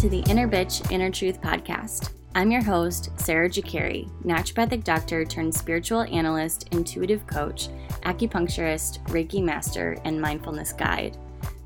[0.00, 2.14] to the Inner Bitch, Inner Truth podcast.
[2.34, 7.68] I'm your host, Sarah Jakari, naturopathic doctor turned spiritual analyst, intuitive coach,
[8.06, 11.18] acupuncturist, Reiki master, and mindfulness guide.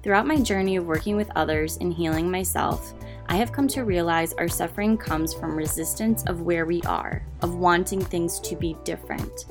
[0.02, 2.94] Throughout my journey of working with others and healing myself,
[3.28, 7.54] I have come to realize our suffering comes from resistance of where we are, of
[7.54, 9.44] wanting things to be different.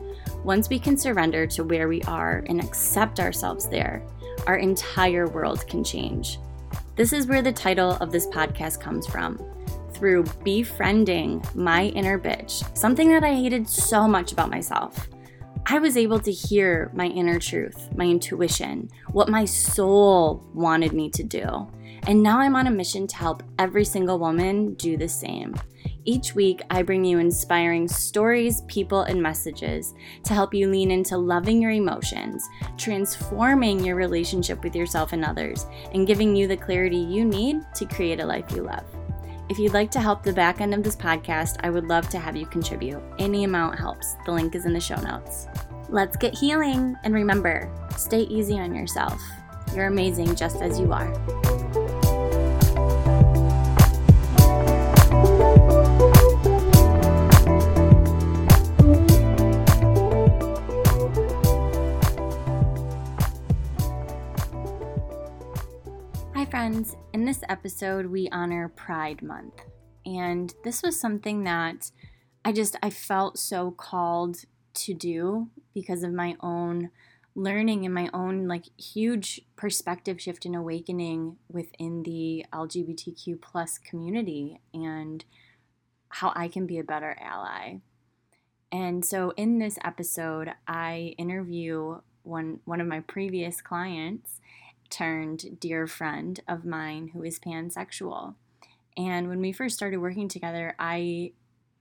[0.44, 4.04] Once we can surrender to where we are and accept ourselves there,
[4.46, 6.38] our entire world can change.
[6.96, 9.44] This is where the title of this podcast comes from
[9.94, 15.10] through befriending my inner bitch, something that I hated so much about myself.
[15.66, 21.10] I was able to hear my inner truth, my intuition, what my soul wanted me
[21.12, 21.68] to do.
[22.06, 25.56] And now I'm on a mission to help every single woman do the same.
[26.06, 29.94] Each week, I bring you inspiring stories, people, and messages
[30.26, 32.46] to help you lean into loving your emotions,
[32.78, 37.86] transforming your relationship with yourself and others, and giving you the clarity you need to
[37.86, 38.84] create a life you love.
[39.48, 42.20] If you'd like to help the back end of this podcast, I would love to
[42.20, 43.02] have you contribute.
[43.18, 44.16] Any amount helps.
[44.26, 45.48] The link is in the show notes.
[45.88, 46.98] Let's get healing.
[47.06, 49.22] And remember, stay easy on yourself.
[49.74, 51.14] You're amazing just as you are.
[66.54, 69.64] Friends, in this episode, we honor Pride Month.
[70.06, 71.90] And this was something that
[72.46, 76.92] I just I felt so called to do because of my own
[77.34, 84.60] learning and my own like huge perspective shift and awakening within the LGBTQ plus community
[84.76, 85.26] and
[86.10, 87.78] how I can be a better ally.
[88.72, 94.40] And so in this episode, I interview one one of my previous clients
[94.94, 98.36] turned dear friend of mine who is pansexual.
[98.96, 101.32] And when we first started working together, I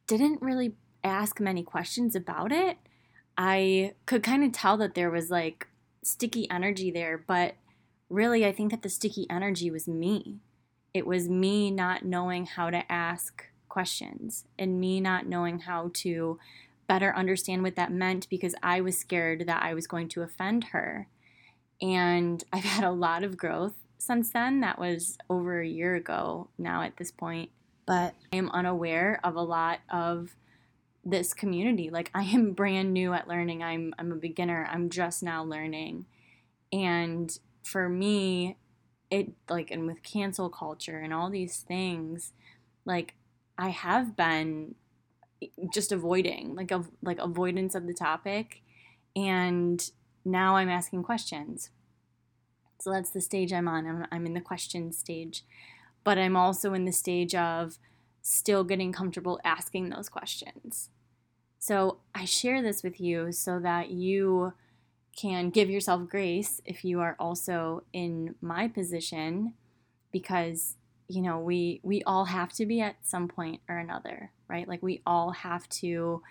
[0.06, 2.78] didn't really ask many questions about it.
[3.36, 5.68] I could kind of tell that there was like
[6.02, 7.54] sticky energy there, but
[8.08, 10.38] really, I think that the sticky energy was me.
[10.94, 16.38] It was me not knowing how to ask questions and me not knowing how to
[16.86, 20.64] better understand what that meant because I was scared that I was going to offend
[20.64, 21.08] her.
[21.82, 24.60] And I've had a lot of growth since then.
[24.60, 27.50] That was over a year ago now at this point.
[27.84, 30.36] But I am unaware of a lot of
[31.04, 31.90] this community.
[31.90, 33.62] Like I am brand new at learning.
[33.62, 34.68] I'm I'm a beginner.
[34.70, 36.06] I'm just now learning.
[36.72, 38.56] And for me,
[39.10, 42.32] it like and with cancel culture and all these things,
[42.84, 43.14] like
[43.58, 44.76] I have been
[45.72, 48.62] just avoiding, like of like avoidance of the topic.
[49.14, 49.90] And
[50.24, 51.70] now I'm asking questions.
[52.78, 53.86] So that's the stage I'm on.
[53.86, 55.44] I'm, I'm in the question stage.
[56.04, 57.78] But I'm also in the stage of
[58.22, 60.90] still getting comfortable asking those questions.
[61.58, 64.52] So I share this with you so that you
[65.16, 69.54] can give yourself grace if you are also in my position
[70.10, 70.76] because
[71.08, 74.82] you know we we all have to be at some point or another right like
[74.82, 76.22] we all have to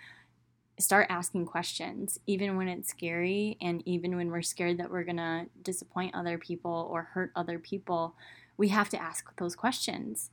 [0.78, 5.16] start asking questions, even when it's scary and even when we're scared that we're going
[5.16, 8.14] to disappoint other people or hurt other people.
[8.56, 10.30] We have to ask those questions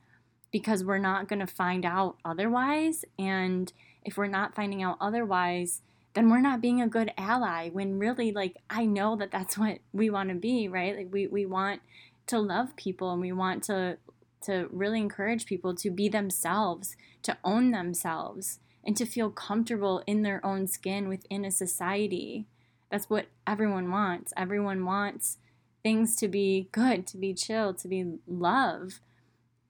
[0.51, 3.05] because we're not going to find out otherwise.
[3.17, 3.71] And
[4.03, 5.81] if we're not finding out otherwise,
[6.13, 9.79] then we're not being a good ally when really, like, I know that that's what
[9.93, 10.95] we want to be, right?
[10.95, 11.81] Like, we, we want
[12.27, 13.97] to love people and we want to
[14.41, 20.23] to really encourage people to be themselves, to own themselves and to feel comfortable in
[20.23, 22.47] their own skin within a society.
[22.89, 24.33] That's what everyone wants.
[24.35, 25.37] Everyone wants
[25.83, 28.99] things to be good, to be chill, to be love.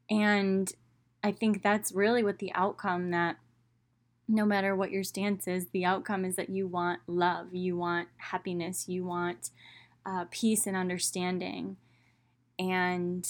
[0.10, 0.72] And
[1.22, 3.36] I think that's really what the outcome that
[4.26, 8.08] no matter what your stance is, the outcome is that you want love, you want
[8.16, 9.50] happiness, you want
[10.06, 11.76] uh, peace and understanding.
[12.58, 13.30] And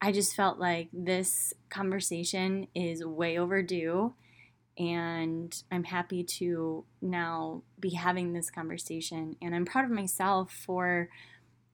[0.00, 4.14] I just felt like this conversation is way overdue
[4.78, 9.36] and I'm happy to now be having this conversation.
[9.42, 11.08] And I'm proud of myself for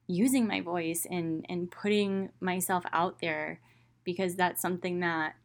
[0.07, 3.61] using my voice and, and putting myself out there
[4.03, 5.35] because that's something that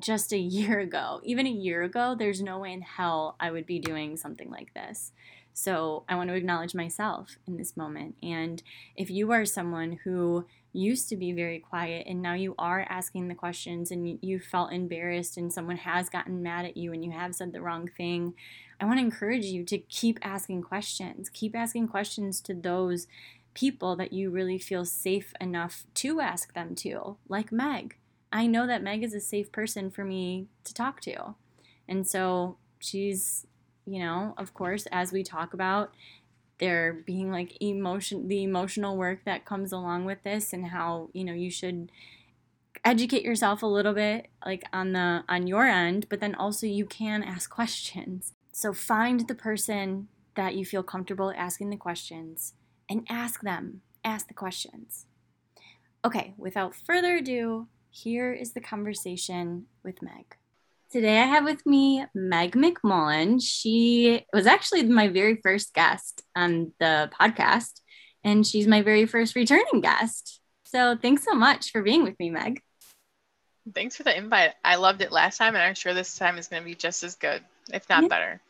[0.00, 3.66] just a year ago, even a year ago, there's no way in hell I would
[3.66, 5.12] be doing something like this.
[5.54, 8.16] So I want to acknowledge myself in this moment.
[8.22, 8.62] And
[8.96, 13.28] if you are someone who used to be very quiet and now you are asking
[13.28, 17.10] the questions and you felt embarrassed and someone has gotten mad at you and you
[17.10, 18.34] have said the wrong thing,
[18.80, 21.28] I want to encourage you to keep asking questions.
[21.28, 23.06] Keep asking questions to those
[23.54, 27.96] people that you really feel safe enough to ask them to, like Meg.
[28.32, 31.34] I know that Meg is a safe person for me to talk to.
[31.86, 33.46] And so she's,
[33.84, 35.92] you know, of course, as we talk about,
[36.62, 41.24] there being like emotion, the emotional work that comes along with this, and how, you
[41.24, 41.90] know, you should
[42.84, 46.86] educate yourself a little bit like on the on your end but then also you
[46.86, 48.32] can ask questions.
[48.52, 52.54] So find the person that you feel comfortable asking the questions
[52.88, 55.06] and ask them ask the questions.
[56.04, 60.36] Okay without further ado here is the conversation with meg
[60.92, 66.72] today i have with me meg mcmullen she was actually my very first guest on
[66.78, 67.80] the podcast
[68.22, 72.30] and she's my very first returning guest so thanks so much for being with me
[72.30, 72.62] meg
[73.74, 74.54] Thanks for the invite.
[74.64, 77.04] I loved it last time, and I'm sure this time is going to be just
[77.04, 77.42] as good,
[77.72, 78.08] if not yeah.
[78.08, 78.40] better.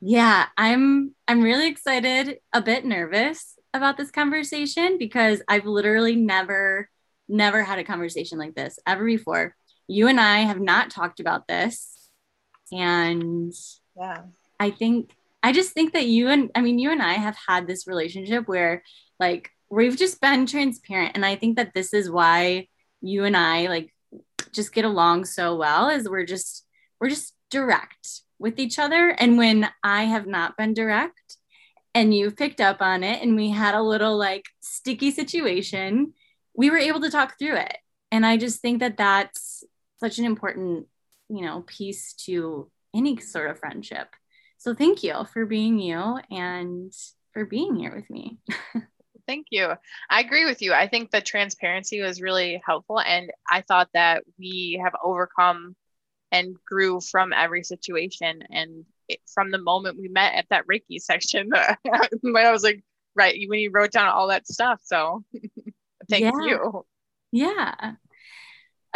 [0.00, 1.14] Yeah, I'm.
[1.26, 2.38] I'm really excited.
[2.52, 6.88] A bit nervous about this conversation because I've literally never,
[7.28, 9.56] never had a conversation like this ever before.
[9.92, 12.08] You and I have not talked about this,
[12.72, 13.52] and
[13.96, 14.22] yeah,
[14.58, 15.10] I think
[15.42, 18.48] I just think that you and I mean you and I have had this relationship
[18.48, 18.82] where
[19.20, 22.68] like we've just been transparent, and I think that this is why
[23.02, 23.92] you and I like
[24.52, 26.66] just get along so well is we're just
[27.00, 29.10] we're just direct with each other.
[29.10, 31.36] And when i have not been direct
[31.94, 36.14] and you've picked up on it and we had a little like sticky situation
[36.54, 37.76] we were able to talk through it.
[38.10, 39.64] And i just think that that's
[40.02, 40.86] such an important
[41.28, 44.08] you know piece to any sort of friendship
[44.58, 46.92] so thank you for being you and
[47.32, 48.38] for being here with me
[49.26, 49.72] Thank you.
[50.10, 50.72] I agree with you.
[50.72, 53.00] I think the transparency was really helpful.
[53.00, 55.76] And I thought that we have overcome
[56.30, 58.42] and grew from every situation.
[58.50, 61.50] And it, from the moment we met at that Reiki section,
[62.20, 62.82] when I was like,
[63.14, 64.80] right, when you wrote down all that stuff.
[64.84, 65.24] So
[66.10, 66.30] thank yeah.
[66.42, 66.86] you.
[67.30, 67.92] Yeah.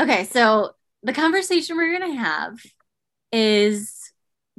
[0.00, 0.24] Okay.
[0.24, 0.72] So
[1.02, 2.58] the conversation we're going to have
[3.32, 4.12] is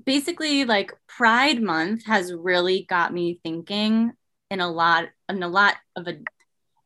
[0.06, 4.14] basically like Pride Month has really got me thinking
[4.50, 6.18] in a lot in a lot of a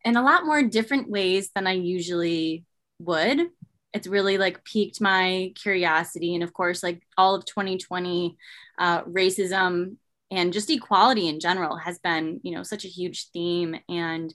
[0.04, 2.66] in a lot more different ways than I usually
[3.00, 3.50] would.
[3.94, 8.38] It's really like piqued my curiosity, and of course, like all of 2020,
[8.80, 9.98] uh, racism
[10.32, 13.76] and just equality in general has been, you know, such a huge theme.
[13.90, 14.34] And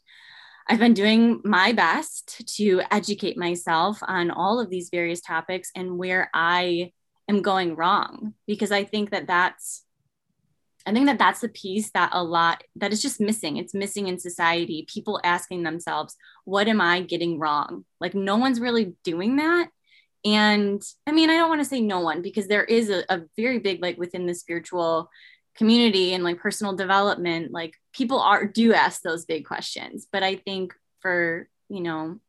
[0.68, 5.96] I've been doing my best to educate myself on all of these various topics and
[5.96, 6.92] where I
[7.28, 9.84] am going wrong, because I think that that's
[10.88, 13.56] I think that that's the piece that a lot that is just missing.
[13.56, 14.86] It's missing in society.
[14.88, 16.14] People asking themselves,
[16.44, 17.84] what am I getting wrong?
[18.00, 19.68] Like no one's really doing that.
[20.24, 23.22] And I mean, I don't want to say no one because there is a, a
[23.36, 25.10] very big like within the spiritual
[25.56, 30.06] community and like personal development, like people are do ask those big questions.
[30.10, 32.20] But I think for, you know,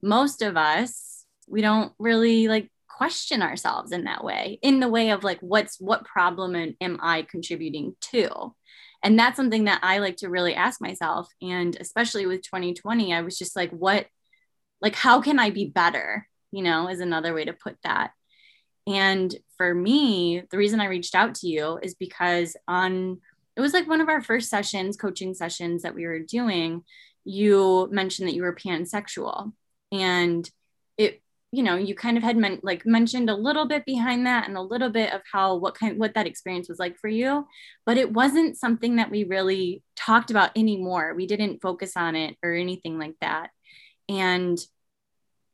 [0.00, 5.10] most of us, we don't really like question ourselves in that way in the way
[5.10, 8.54] of like what's what problem am i contributing to
[9.02, 13.20] and that's something that i like to really ask myself and especially with 2020 i
[13.20, 14.06] was just like what
[14.80, 18.12] like how can i be better you know is another way to put that
[18.86, 23.20] and for me the reason i reached out to you is because on
[23.56, 26.84] it was like one of our first sessions coaching sessions that we were doing
[27.26, 29.52] you mentioned that you were pansexual.
[29.92, 30.48] And
[30.96, 31.20] it
[31.52, 34.56] you know you kind of had men- like mentioned a little bit behind that and
[34.56, 37.46] a little bit of how what kind what that experience was like for you.
[37.84, 41.14] But it wasn't something that we really talked about anymore.
[41.14, 43.50] We didn't focus on it or anything like that.
[44.08, 44.58] And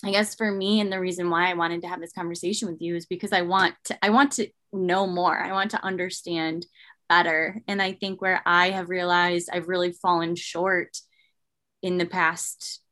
[0.04, 2.82] i guess for me and the reason why i wanted to have this conversation with
[2.82, 5.38] you is because i want to i want to know more.
[5.38, 6.66] I want to understand
[7.12, 10.96] better and i think where i have realized i've really fallen short
[11.82, 12.82] in the past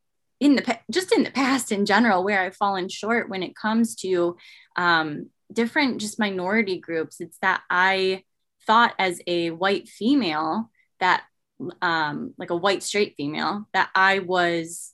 [0.41, 3.95] in the just in the past in general where I've fallen short when it comes
[3.97, 4.35] to
[4.75, 7.21] um, different just minority groups.
[7.21, 8.23] It's that I
[8.65, 11.23] thought as a white female that
[11.81, 14.93] um, like a white straight female that I was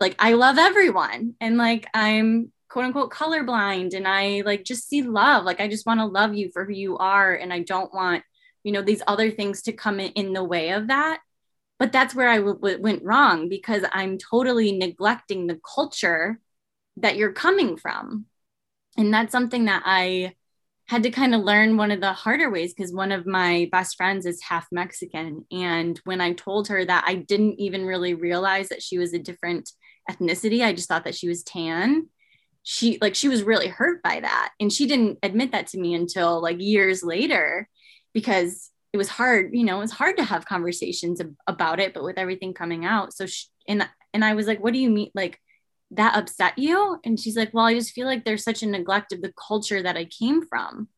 [0.00, 5.02] like I love everyone and like I'm quote unquote colorblind and I like just see
[5.02, 7.92] love like I just want to love you for who you are and I don't
[7.94, 8.22] want
[8.62, 11.20] you know these other things to come in, in the way of that
[11.78, 16.40] but that's where I w- w- went wrong because I'm totally neglecting the culture
[16.96, 18.26] that you're coming from.
[18.96, 20.34] And that's something that I
[20.86, 23.96] had to kind of learn one of the harder ways because one of my best
[23.96, 25.44] friends is half Mexican.
[25.52, 29.18] And when I told her that I didn't even really realize that she was a
[29.18, 29.70] different
[30.10, 32.08] ethnicity, I just thought that she was tan.
[32.70, 34.50] She like she was really hurt by that.
[34.60, 37.66] And she didn't admit that to me until like years later
[38.12, 42.04] because it was hard, you know, it was hard to have conversations about it, but
[42.04, 43.14] with everything coming out.
[43.14, 45.10] So, she, and, and I was like, what do you mean?
[45.14, 45.38] Like,
[45.92, 46.98] that upset you?
[47.06, 49.82] And she's like, Well, I just feel like there's such a neglect of the culture
[49.82, 50.88] that I came from.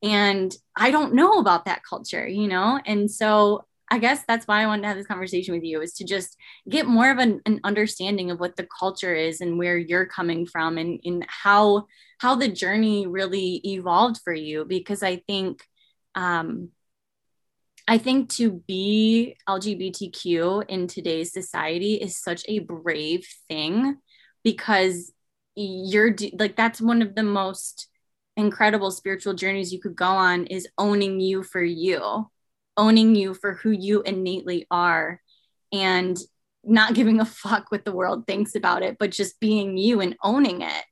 [0.00, 2.80] And I don't know about that culture, you know?
[2.86, 5.92] And so I guess that's why I wanted to have this conversation with you is
[5.94, 6.36] to just
[6.68, 10.46] get more of an, an understanding of what the culture is and where you're coming
[10.46, 11.86] from and, and how
[12.18, 14.64] how the journey really evolved for you.
[14.64, 15.62] Because I think
[16.16, 16.70] um,
[17.86, 23.98] I think to be LGBTQ in today's society is such a brave thing
[24.42, 25.12] because
[25.54, 27.86] you're like that's one of the most
[28.36, 32.28] incredible spiritual journeys you could go on is owning you for you
[32.76, 35.20] owning you for who you innately are
[35.72, 36.16] and
[36.62, 40.16] not giving a fuck what the world thinks about it but just being you and
[40.22, 40.84] owning it.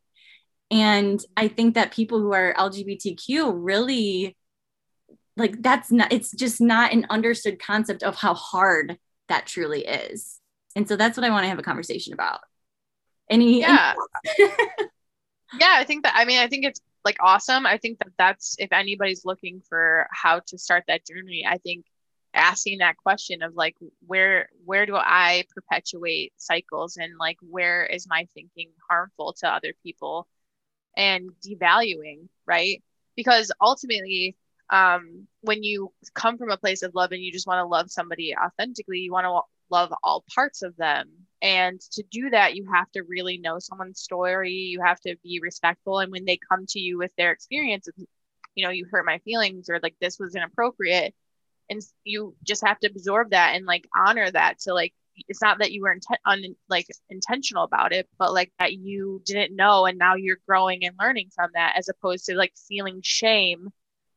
[0.71, 4.37] And i think that people who are lgbtq really
[5.37, 8.99] like that's not it's just not an understood concept of how hard
[9.29, 10.39] that truly is.
[10.77, 12.41] And so that's what i want to have a conversation about.
[13.31, 13.95] Any yeah.
[14.39, 14.53] any-
[15.61, 17.67] yeah i think that i mean i think it's like awesome.
[17.67, 21.85] I think that that's if anybody's looking for how to start that journey i think
[22.35, 28.07] asking that question of like where where do i perpetuate cycles and like where is
[28.09, 30.27] my thinking harmful to other people
[30.97, 32.83] and devaluing right?
[33.17, 34.37] Because ultimately
[34.71, 37.91] um, when you come from a place of love and you just want to love
[37.91, 39.41] somebody authentically, you want to
[39.73, 41.09] love all parts of them.
[41.41, 44.53] And to do that, you have to really know someone's story.
[44.53, 45.99] You have to be respectful.
[45.99, 47.89] And when they come to you with their experience,
[48.55, 51.15] you know, you hurt my feelings or like this was inappropriate.
[51.71, 54.63] And you just have to absorb that and like honor that.
[54.63, 54.93] So like,
[55.29, 59.21] it's not that you were intent un, like intentional about it, but like that you
[59.25, 63.01] didn't know and now you're growing and learning from that, as opposed to like feeling
[63.03, 63.71] shame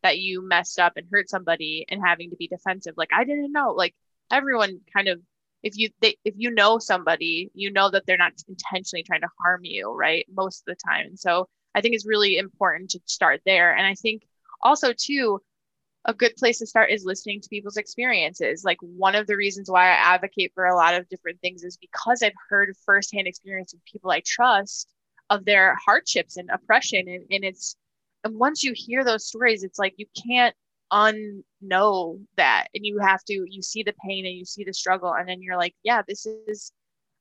[0.03, 3.51] that you messed up and hurt somebody and having to be defensive like i didn't
[3.51, 3.95] know like
[4.31, 5.19] everyone kind of
[5.65, 9.27] if you they, if you know somebody you know that they're not intentionally trying to
[9.41, 11.17] harm you right most of the time.
[11.17, 13.75] So i think it's really important to start there.
[13.75, 14.23] And i think
[14.61, 15.41] also too
[16.07, 18.63] a good place to start is listening to people's experiences.
[18.63, 21.77] Like one of the reasons why i advocate for a lot of different things is
[21.77, 24.87] because i've heard firsthand experience of people i trust
[25.31, 27.07] of their hardships and oppression.
[27.07, 27.75] And, and it's
[28.23, 30.55] and once you hear those stories it's like you can't
[31.69, 35.13] unknow that and you have to you see the pain and you see the struggle
[35.13, 36.71] and then you're like yeah this is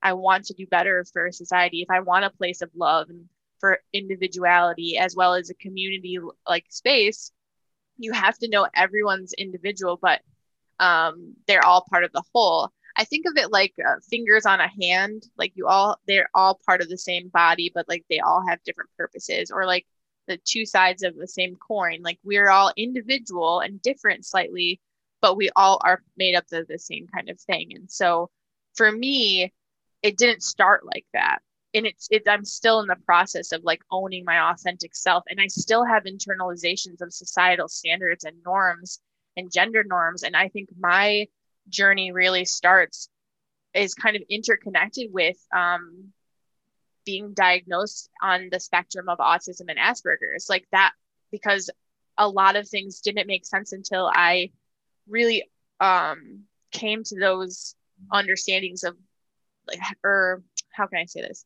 [0.03, 1.83] i want to do better for society.
[1.83, 3.27] If i want a place of love and
[3.61, 7.33] for individuality as well as a community like space
[7.97, 10.21] you have to know everyone's individual but
[10.81, 12.73] um, they're all part of the whole.
[12.97, 16.61] I think of it like uh, fingers on a hand like you all they're all
[16.65, 19.85] part of the same body but like they all have different purposes or like
[20.27, 22.03] the two sides of the same coin.
[22.03, 24.81] Like we're all individual and different slightly,
[25.21, 27.73] but we all are made up of the same kind of thing.
[27.75, 28.31] And so
[28.75, 29.53] for me,
[30.03, 31.39] it didn't start like that.
[31.73, 35.25] And it's it, I'm still in the process of like owning my authentic self.
[35.29, 39.01] And I still have internalizations of societal standards and norms
[39.37, 40.23] and gender norms.
[40.23, 41.27] And I think my
[41.69, 43.09] journey really starts
[43.75, 46.13] is kind of interconnected with um,
[47.05, 50.93] being diagnosed on the spectrum of autism and Asperger's, like that,
[51.31, 51.71] because
[52.17, 54.51] a lot of things didn't make sense until I
[55.09, 55.45] really
[55.81, 57.75] um, came to those
[58.13, 58.97] understandings of
[59.67, 60.43] like, or
[60.73, 61.45] how can I say this?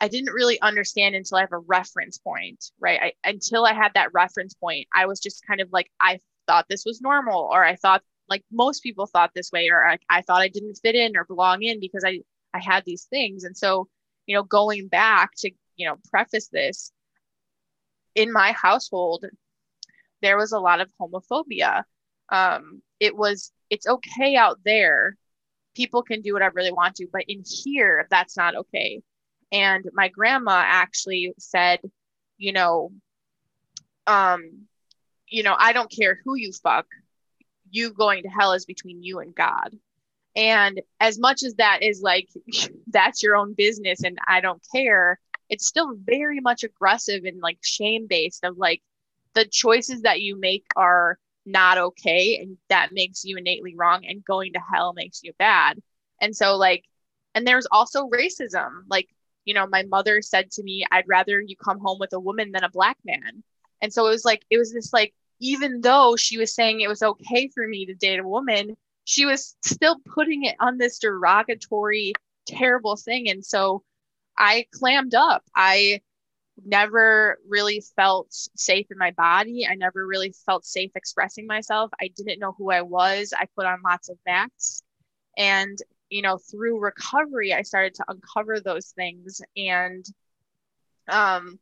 [0.00, 3.00] I didn't really understand until I have a reference point, right?
[3.24, 6.18] I, until I had that reference point, I was just kind of like, I
[6.48, 9.98] thought this was normal, or I thought like most people thought this way, or I,
[10.08, 12.20] I thought I didn't fit in or belong in because I,
[12.52, 13.44] I had these things.
[13.44, 13.88] And so
[14.26, 16.92] you know, going back to, you know, preface this,
[18.14, 19.24] in my household,
[20.20, 21.84] there was a lot of homophobia.
[22.28, 25.16] Um, it was, it's okay out there.
[25.74, 29.02] People can do whatever they want to, but in here, that's not okay.
[29.50, 31.80] And my grandma actually said,
[32.38, 32.92] you know,
[34.06, 34.66] um,
[35.28, 36.86] you know, I don't care who you fuck,
[37.70, 39.76] you going to hell is between you and God.
[40.34, 42.28] And as much as that is like,
[42.86, 47.58] that's your own business and I don't care, it's still very much aggressive and like
[47.62, 48.82] shame based of like
[49.34, 54.24] the choices that you make are not okay and that makes you innately wrong and
[54.24, 55.80] going to hell makes you bad.
[56.20, 56.84] And so, like,
[57.34, 58.82] and there's also racism.
[58.88, 59.08] Like,
[59.44, 62.52] you know, my mother said to me, I'd rather you come home with a woman
[62.52, 63.42] than a black man.
[63.80, 66.88] And so it was like, it was this like, even though she was saying it
[66.88, 70.98] was okay for me to date a woman, she was still putting it on this
[70.98, 72.12] derogatory,
[72.46, 73.28] terrible thing.
[73.28, 73.82] And so
[74.38, 75.42] I clammed up.
[75.54, 76.00] I
[76.64, 79.66] never really felt safe in my body.
[79.66, 81.90] I never really felt safe expressing myself.
[82.00, 83.32] I didn't know who I was.
[83.36, 84.82] I put on lots of masks.
[85.36, 85.78] And
[86.12, 89.40] you know, through recovery, I started to uncover those things.
[89.56, 90.04] And
[91.08, 91.58] um,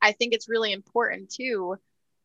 [0.00, 1.76] I think it's really important too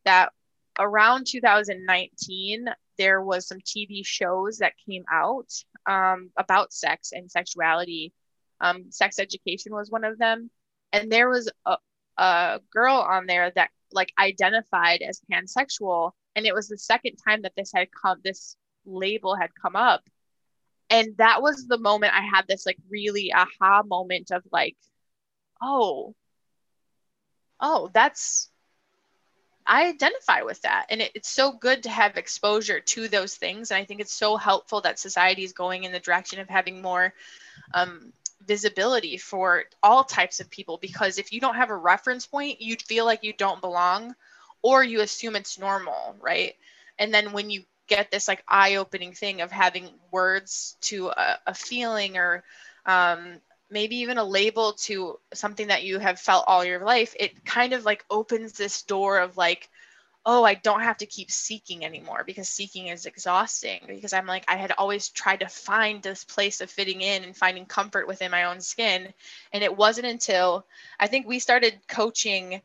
[0.06, 0.32] that
[0.80, 2.66] around 2019,
[2.98, 5.52] there was some TV shows that came out
[5.86, 8.14] um, about sex and sexuality.
[8.62, 10.50] Um, sex education was one of them,
[10.92, 11.78] and there was a,
[12.18, 17.42] a girl on there that like identified as pansexual, and it was the second time
[17.44, 20.02] that this had come, this label had come up,
[20.90, 24.78] and that was the moment I had this like really aha moment of like,
[25.62, 26.16] oh,
[27.60, 28.52] oh, that's
[29.66, 30.88] I identify with that.
[30.90, 33.72] And it, it's so good to have exposure to those things.
[33.72, 36.82] And I think it's so helpful that society is going in the direction of having
[36.82, 37.14] more
[37.74, 38.14] um,
[38.46, 40.78] visibility for all types of people.
[40.82, 44.16] Because if you don't have a reference point, you feel like you don't belong
[44.62, 46.54] or you assume it's normal, right?
[47.00, 51.40] And then when you get this like eye opening thing of having words to a,
[51.48, 52.44] a feeling or
[52.86, 53.40] um,
[53.74, 57.74] maybe even a label to something that you have felt all your life, it kind
[57.74, 59.70] of like opens this door of like,
[60.26, 63.82] oh, I don't have to keep seeking anymore because seeking is exhausting.
[63.88, 67.36] Because I'm like, I had always tried to find this place of fitting in and
[67.36, 69.14] finding comfort within my own skin.
[69.52, 70.66] And it wasn't until
[71.00, 72.62] I think we started coaching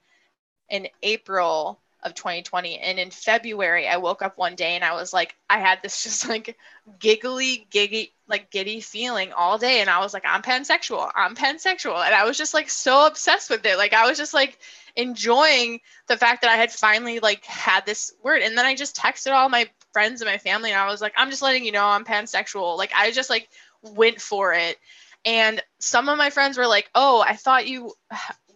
[0.68, 5.12] in April of 2020 and in february i woke up one day and i was
[5.12, 6.56] like i had this just like
[6.98, 12.04] giggly giggy like giddy feeling all day and i was like i'm pansexual i'm pansexual
[12.04, 14.58] and i was just like so obsessed with it like i was just like
[14.96, 18.96] enjoying the fact that i had finally like had this word and then i just
[18.96, 21.72] texted all my friends and my family and i was like i'm just letting you
[21.72, 23.48] know i'm pansexual like i just like
[23.82, 24.76] went for it
[25.24, 27.92] and some of my friends were like oh i thought you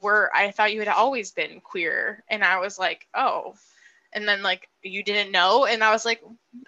[0.02, 3.54] were I thought you had always been queer and I was like, "Oh."
[4.12, 6.23] And then like you didn't know and I was like,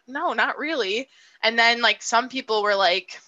[0.06, 1.08] "No, not really."
[1.42, 3.20] And then like some people were like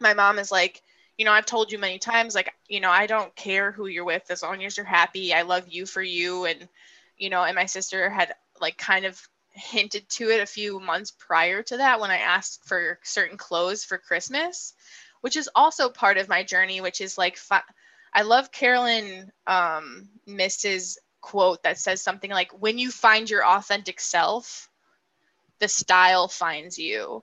[0.00, 0.82] my mom is like,
[1.18, 4.04] you know, I've told you many times like, you know, I don't care who you're
[4.04, 5.32] with as long as you're happy.
[5.32, 6.68] I love you for you and
[7.16, 9.20] you know, and my sister had like kind of
[9.52, 13.84] hinted to it a few months prior to that when I asked for certain clothes
[13.84, 14.74] for Christmas,
[15.22, 17.62] which is also part of my journey, which is like fi-
[18.16, 24.00] I love Carolyn um, Myss's quote that says something like, when you find your authentic
[24.00, 24.70] self,
[25.58, 27.22] the style finds you.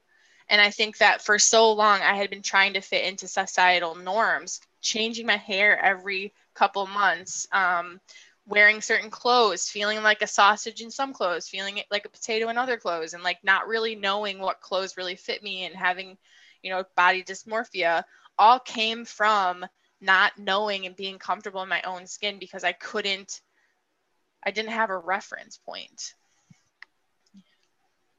[0.49, 3.95] And I think that for so long, I had been trying to fit into societal
[3.95, 7.99] norms, changing my hair every couple months, um,
[8.45, 12.57] wearing certain clothes, feeling like a sausage in some clothes, feeling like a potato in
[12.59, 16.19] other clothes, and like not really knowing what clothes really fit me and having,
[16.61, 18.03] you know, body dysmorphia
[18.37, 19.65] all came from
[20.03, 23.41] not knowing and being comfortable in my own skin because I couldn't,
[24.45, 26.13] I didn't have a reference point.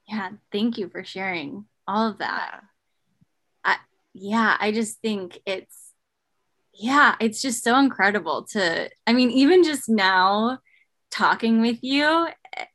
[0.08, 2.50] Yeah, thank you for sharing all of that.
[2.54, 2.60] Yeah.
[3.64, 3.76] I,
[4.14, 5.92] yeah, I just think it's,
[6.72, 10.58] yeah, it's just so incredible to, I mean, even just now
[11.14, 12.28] talking with you,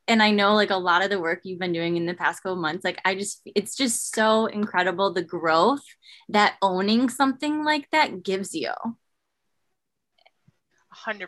[0.08, 2.42] and I know like a lot of the work you've been doing in the past
[2.42, 5.84] couple months, like I just, it's just so incredible the growth
[6.28, 8.72] that owning something like that gives you.
[11.06, 11.26] 100%.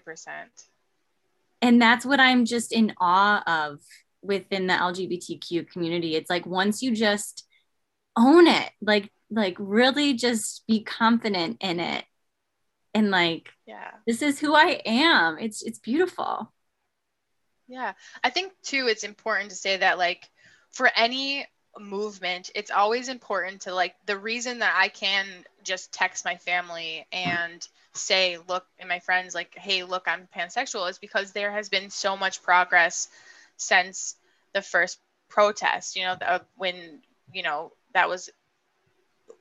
[1.61, 3.81] And that's what I'm just in awe of
[4.23, 6.17] within the LGBTQ community.
[6.17, 7.47] It's like once you just
[8.17, 12.05] own it, like like really just be confident in it
[12.95, 16.53] and like yeah this is who i am it's it's beautiful
[17.69, 17.93] yeah.
[18.23, 20.29] I think too it's important to say that like
[20.73, 21.47] for any
[21.79, 25.27] movement it's always important to like the reason that i can
[25.65, 30.89] just text my family and say look and my friends like hey look i'm pansexual
[30.91, 33.09] is because there has been so much progress
[33.57, 34.17] since
[34.53, 34.99] the first
[35.31, 37.01] protest you know the, when
[37.33, 38.29] you know that was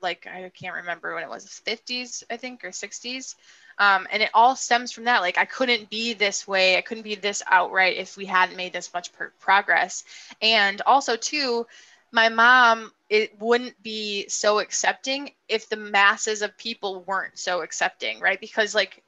[0.01, 3.35] like i can't remember when it was 50s i think or 60s
[3.77, 5.21] um, and it all stems from that.
[5.21, 6.77] Like i couldn't be this way.
[6.77, 10.03] I couldn't be this outright if we hadn't made this much progress.
[10.41, 11.65] And also too
[12.11, 18.19] my mom it wouldn't be so accepting if the masses of people weren't so accepting
[18.19, 18.39] right?
[18.39, 19.03] Because like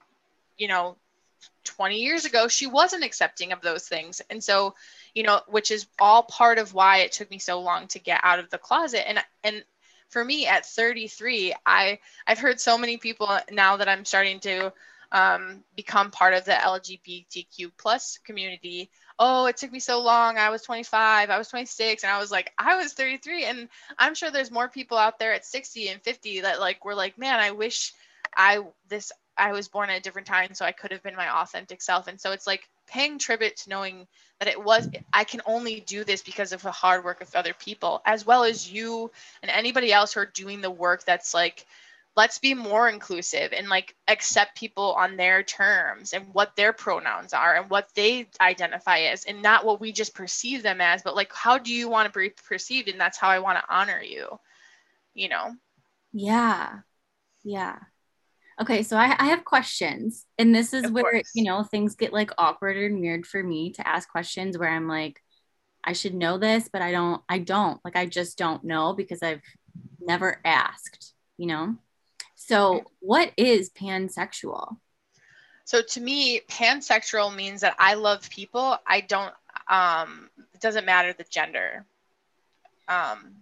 [0.58, 0.96] you know
[1.66, 4.22] 20 years ago she wasn't accepting of those things.
[4.30, 4.76] And so
[5.14, 8.22] you know which is all part of why it took me so long to get
[8.24, 9.08] out of the closet.
[9.08, 9.64] And and
[10.14, 14.72] for me at 33 i i've heard so many people now that i'm starting to
[15.12, 20.38] um, become part of the lgbtq plus community oh, it took me so long.
[20.38, 23.46] I was 25, I was 26, and I was like, I was 33.
[23.46, 26.96] And I'm sure there's more people out there at 60 and 50 that like were
[26.96, 27.94] like, man, I wish
[28.36, 31.42] I this I was born at a different time so I could have been my
[31.42, 32.08] authentic self.
[32.08, 34.08] And so it's like paying tribute to knowing
[34.40, 37.54] that it was I can only do this because of the hard work of other
[37.54, 41.66] people, as well as you and anybody else who are doing the work that's like
[42.16, 47.34] let's be more inclusive and like accept people on their terms and what their pronouns
[47.34, 51.16] are and what they identify as and not what we just perceive them as but
[51.16, 54.00] like how do you want to be perceived and that's how i want to honor
[54.02, 54.28] you
[55.16, 55.56] you know?
[56.12, 56.80] Yeah.
[57.44, 57.80] Yeah
[58.62, 61.32] okay so i, I have questions and this is Of where course.
[61.34, 64.88] you know things get like awkward and weird for me to ask questions where i'm
[64.88, 65.22] like
[65.84, 69.24] i should know this but i don't i don't like i just don't know because
[69.24, 69.42] i've
[70.00, 71.76] never asked you know
[72.36, 74.78] so what is pansexual
[75.66, 78.78] So to me, pansexual means that I love people.
[78.86, 79.34] I don't.
[79.70, 81.86] Um, it doesn't matter the gender.
[82.90, 83.36] Um,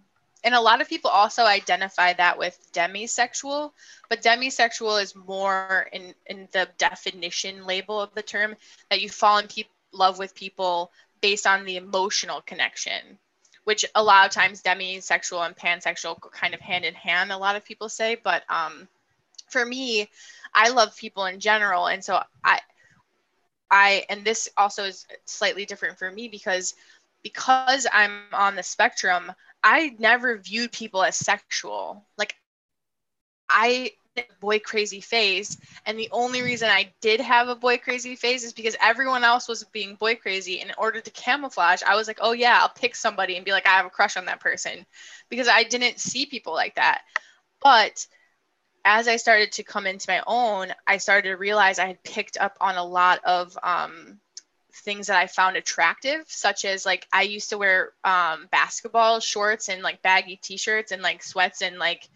[0.44, 3.72] and a lot of people also identify that with demisexual,
[4.10, 8.56] but demisexual is more in in the definition label of the term
[8.90, 13.20] that you fall in pe- love with people based on the emotional connection,
[13.66, 17.32] which a lot of times demisexual and pansexual kind of hand in hand.
[17.32, 18.88] A lot of people say, but um,
[19.50, 20.10] for me,
[20.54, 22.60] I love people in general, and so I,
[23.70, 26.74] I, and this also is slightly different for me because,
[27.24, 29.32] because I'm on the spectrum,
[29.64, 32.06] I never viewed people as sexual.
[32.18, 32.36] Like,
[33.50, 33.92] I
[34.40, 38.54] boy crazy phase, and the only reason I did have a boy crazy phase is
[38.54, 40.60] because everyone else was being boy crazy.
[40.60, 43.52] And in order to camouflage, I was like, oh yeah, I'll pick somebody and be
[43.52, 44.86] like, I have a crush on that person,
[45.30, 47.02] because I didn't see people like that.
[47.62, 48.06] But
[48.84, 52.38] as I started to come into my own, I started to realize I had picked
[52.38, 54.20] up on a lot of um,
[54.74, 59.70] things that I found attractive, such as like I used to wear um, basketball shorts
[59.70, 62.10] and like baggy t-shirts and like sweats and like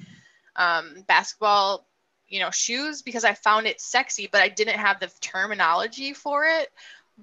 [0.56, 1.86] um, basketball,
[2.28, 6.46] you know, shoes because I found it sexy, but I didn't have the terminology for
[6.46, 6.72] it.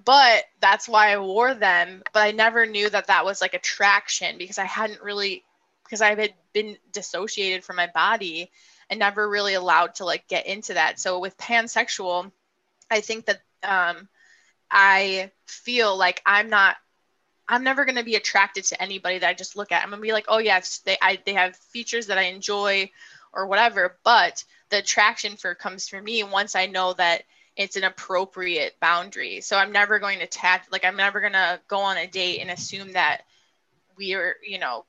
[0.05, 2.03] But that's why I wore them.
[2.13, 5.45] But I never knew that that was like attraction because I hadn't really,
[5.85, 8.51] because I had been dissociated from my body
[8.89, 10.99] and never really allowed to like get into that.
[10.99, 12.31] So with pansexual,
[12.91, 14.09] I think that um,
[14.73, 16.77] I feel like I'm not
[17.49, 19.83] I'm never going to be attracted to anybody that I just look at.
[19.83, 22.91] I'm going to be like, "Oh yes, they I they have features that I enjoy
[23.33, 27.25] or whatever." But the attraction for comes for me once I know that
[27.57, 29.43] it's an appropriate boundary.
[29.43, 32.41] So I'm never going to tap like I'm never going to go on a date
[32.41, 33.23] and assume that
[33.97, 34.87] we are, you know,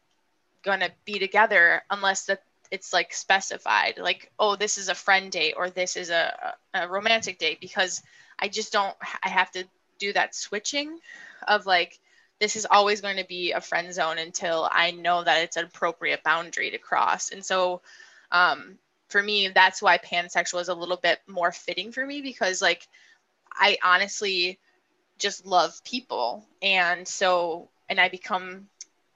[0.64, 5.32] going to be together unless that it's like specified like oh this is a friend
[5.32, 8.02] date or this is a, a romantic date because
[8.40, 9.64] i just don't i have to
[10.00, 11.00] do that switching
[11.48, 12.00] of like
[12.40, 15.66] this is always going to be a friend zone until i know that it's an
[15.66, 17.82] appropriate boundary to cross and so
[18.32, 18.78] um,
[19.10, 22.88] for me that's why pansexual is a little bit more fitting for me because like
[23.52, 24.60] i honestly
[25.20, 28.68] just love people and so and i become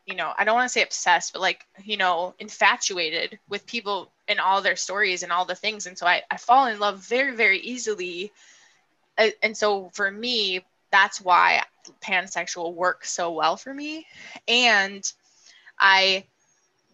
[0.07, 4.09] you know, I don't want to say obsessed, but like, you know, infatuated with people
[4.29, 5.85] and all their stories and all the things.
[5.85, 8.31] And so I, I fall in love very, very easily.
[9.17, 11.63] Uh, and so for me, that's why
[12.01, 14.05] pansexual works so well for me.
[14.47, 15.03] And
[15.79, 16.25] I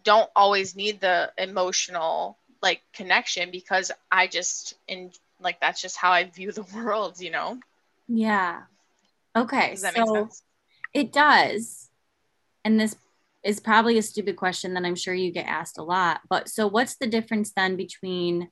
[0.04, 5.10] don't always need the emotional like connection because I just in
[5.40, 7.58] like that's just how I view the world, you know.
[8.08, 8.62] Yeah.
[9.36, 9.70] Okay.
[9.70, 10.42] Does that so make sense?
[10.92, 11.90] it does.
[12.64, 12.96] And this
[13.42, 16.20] is probably a stupid question that I'm sure you get asked a lot.
[16.28, 18.48] But so what's the difference then between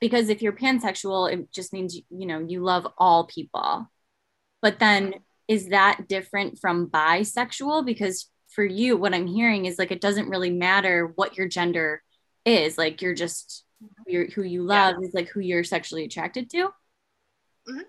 [0.00, 3.90] because if you're pansexual, it just means you know you love all people.
[4.62, 5.14] But then
[5.48, 7.84] is that different from bisexual?
[7.84, 12.02] Because for you, what I'm hearing is like it doesn't really matter what your gender
[12.44, 12.76] is.
[12.76, 13.64] Like you're just
[14.06, 15.08] you're, who you love yeah.
[15.08, 16.70] is like who you're sexually attracted to.
[17.68, 17.80] Mm-hmm.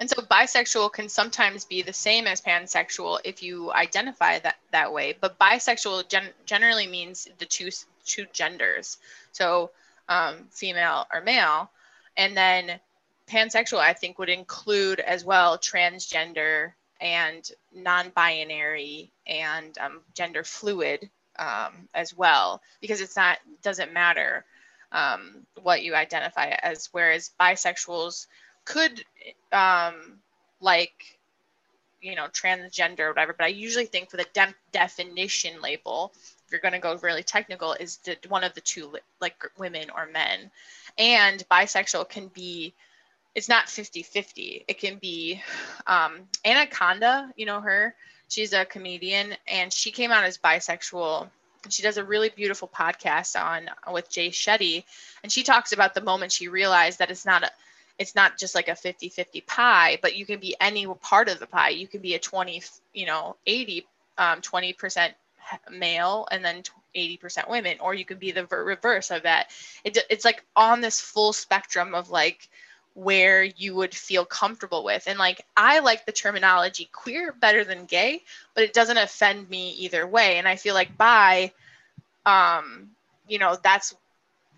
[0.00, 4.92] And so bisexual can sometimes be the same as pansexual if you identify that that
[4.92, 5.16] way.
[5.20, 7.70] But bisexual gen- generally means the two
[8.04, 8.98] two genders,
[9.32, 9.70] so
[10.08, 11.70] um, female or male,
[12.16, 12.80] and then
[13.28, 21.88] pansexual I think would include as well transgender and non-binary and um, gender fluid um,
[21.94, 24.44] as well because it's not doesn't matter
[24.92, 26.88] um, what you identify as.
[26.92, 28.26] Whereas bisexuals
[28.64, 29.04] could
[29.52, 30.18] um,
[30.60, 31.18] like
[32.00, 36.12] you know transgender or whatever but i usually think for the de- definition label
[36.50, 40.06] you're going to go really technical is the, one of the two like women or
[40.06, 40.50] men.
[40.96, 42.74] And bisexual can be
[43.34, 45.40] it's not 50-50 it can be
[45.86, 47.94] um, Anna Akana you know her?
[48.28, 51.28] She's a comedian and she came out as bisexual.
[51.64, 54.84] And she does a really beautiful podcast on with jay shetty
[55.22, 57.50] and she talks about the moment she realized that it's not a
[57.98, 61.40] it's not just like a 50 50 pie but you can be any part of
[61.40, 61.70] the pie.
[61.70, 62.62] You can be a 20
[62.94, 63.86] you know 80
[64.18, 65.12] um, 20%
[65.70, 66.62] male and then
[66.94, 69.50] 80% women or you could be the reverse of that.
[69.84, 72.48] It, it's like on this full spectrum of like
[72.94, 75.06] where you would feel comfortable with.
[75.06, 78.22] And like i like the terminology queer better than gay
[78.54, 80.38] but it doesn't offend me either way.
[80.38, 81.52] And i feel like bi
[82.26, 82.90] um
[83.28, 83.94] you know that's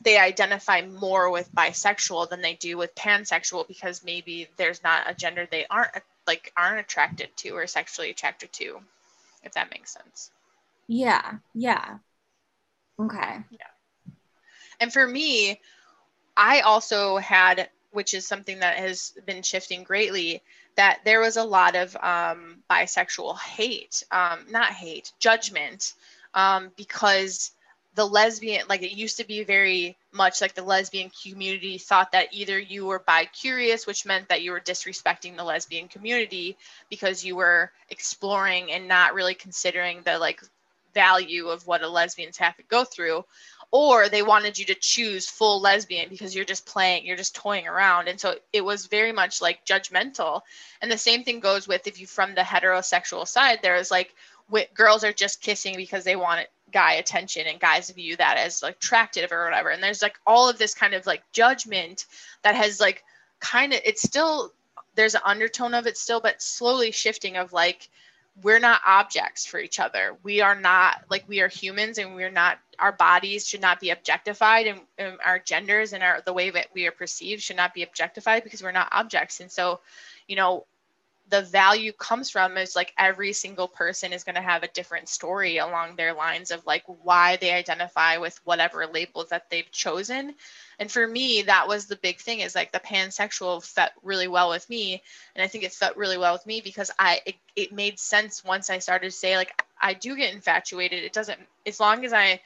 [0.02, 5.14] they identify more with bisexual than they do with pansexual because maybe there's not a
[5.14, 5.90] gender they aren't
[6.26, 8.80] like aren't attracted to or sexually attracted to
[9.42, 10.30] if that makes sense
[10.90, 11.98] yeah yeah.
[12.98, 13.38] Okay.
[13.50, 14.12] Yeah.
[14.80, 15.60] And for me
[16.36, 20.42] i also had which is something that has been shifting greatly
[20.76, 25.94] that there was a lot of um, bisexual hate um, not hate judgment
[26.34, 27.52] um, because
[27.94, 32.28] the lesbian like it used to be very much like the lesbian community thought that
[32.32, 36.56] either you were bi curious which meant that you were disrespecting the lesbian community
[36.88, 40.40] because you were exploring and not really considering the like
[40.94, 43.24] value of what a lesbians have to go through
[43.70, 47.68] or they wanted you to choose full lesbian because you're just playing you're just toying
[47.68, 48.08] around.
[48.08, 50.42] And so it was very much like judgmental.
[50.82, 54.14] And the same thing goes with if you from the heterosexual side there's like
[54.74, 58.76] girls are just kissing because they want guy attention and guys view that as like
[58.76, 59.70] attractive or whatever.
[59.70, 62.06] And there's like all of this kind of like judgment
[62.42, 63.04] that has like
[63.38, 64.52] kind of it's still
[64.96, 67.88] there's an undertone of it still but slowly shifting of like
[68.42, 70.16] we're not objects for each other.
[70.22, 73.90] We are not like we are humans and we're not our bodies should not be
[73.90, 77.74] objectified and, and our genders and our the way that we are perceived should not
[77.74, 79.40] be objectified because we're not objects.
[79.40, 79.80] And so
[80.26, 80.66] you know
[81.30, 85.08] the value comes from is like every single person is going to have a different
[85.08, 90.34] story along their lines of like why they identify with whatever labels that they've chosen.
[90.80, 94.50] And for me that was the big thing is like the pansexual fit really well
[94.50, 95.02] with me.
[95.36, 98.44] And i think it fit really well with me because i it, it made sense
[98.44, 101.04] once i started to say like i do get infatuated.
[101.04, 102.40] It doesn't as long as i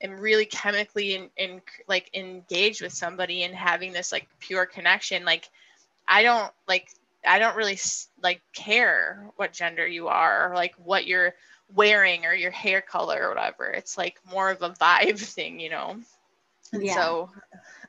[0.00, 5.24] am really chemically in, in like engaged with somebody and having this like pure connection
[5.24, 5.48] like
[6.06, 6.88] i don't like
[7.26, 7.78] I don't really
[8.22, 11.34] like care what gender you are or like what you're
[11.74, 13.66] wearing or your hair color or whatever.
[13.66, 15.96] It's like more of a vibe thing, you know.
[16.72, 16.94] And yeah.
[16.94, 17.30] so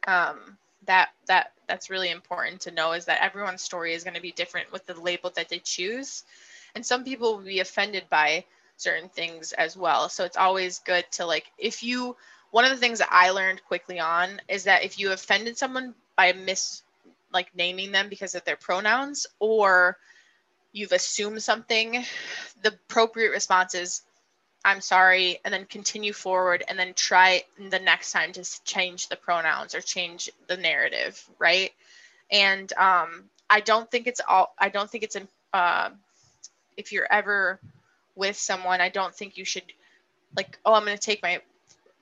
[0.07, 4.21] um that that that's really important to know is that everyone's story is going to
[4.21, 6.23] be different with the label that they choose.
[6.73, 10.09] And some people will be offended by certain things as well.
[10.09, 12.15] So it's always good to like if you
[12.51, 15.93] one of the things that I learned quickly on is that if you offended someone
[16.15, 16.81] by mis
[17.33, 19.97] like naming them because of their pronouns or
[20.71, 22.03] you've assumed something,
[22.61, 24.01] the appropriate response is,
[24.63, 29.15] I'm sorry, and then continue forward and then try the next time to change the
[29.15, 31.71] pronouns or change the narrative, right?
[32.29, 35.17] And um, I don't think it's all, I don't think it's,
[35.53, 35.89] uh,
[36.77, 37.59] if you're ever
[38.15, 39.63] with someone, I don't think you should,
[40.35, 41.41] like, oh, I'm going to take my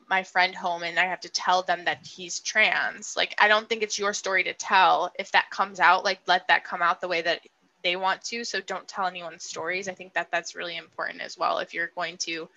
[0.10, 3.16] my friend home and I have to tell them that he's trans.
[3.18, 5.12] Like, I don't think it's your story to tell.
[5.20, 7.42] If that comes out, like, let that come out the way that
[7.84, 8.44] they want to.
[8.44, 9.88] So don't tell anyone's stories.
[9.88, 11.60] I think that that's really important as well.
[11.60, 12.48] If you're going to,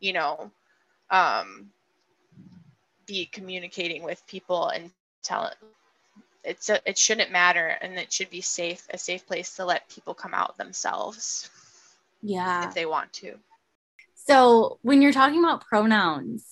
[0.00, 0.50] you know,
[1.10, 1.70] um,
[3.06, 4.90] be communicating with people and
[5.22, 5.56] tell it,
[6.44, 9.88] it's a, it shouldn't matter and it should be safe, a safe place to let
[9.90, 11.50] people come out themselves.
[12.22, 12.68] Yeah.
[12.68, 13.34] If they want to.
[14.14, 16.44] So when you're talking about pronouns,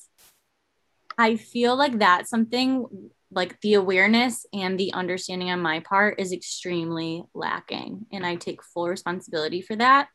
[1.19, 6.33] I feel like that's something like the awareness and the understanding on my part is
[6.33, 8.07] extremely lacking.
[8.13, 10.09] And I take full responsibility for that.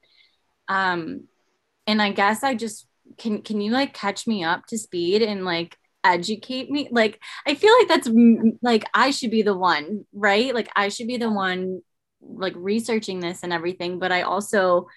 [0.68, 1.28] Um,
[1.88, 2.88] and I guess I just
[3.18, 6.88] can, can you like catch me up to speed and like educate me?
[6.92, 8.10] Like, I feel like that's
[8.62, 10.54] like I should be the one, right?
[10.56, 11.82] Like, I should be the one
[12.22, 14.00] like researching this and everything.
[14.00, 14.88] But I also,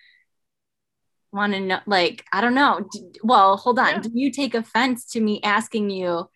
[1.35, 2.89] want to know like i don't know
[3.23, 3.99] well hold on yeah.
[3.99, 6.29] do you take offense to me asking you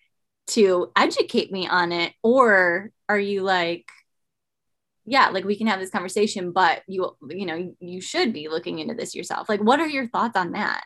[0.49, 2.15] to educate me on it?
[2.23, 3.87] Or are you like
[5.05, 8.79] yeah like we can have this conversation but you you know you should be looking
[8.79, 9.49] into this yourself.
[9.49, 10.83] Like what are your thoughts on that?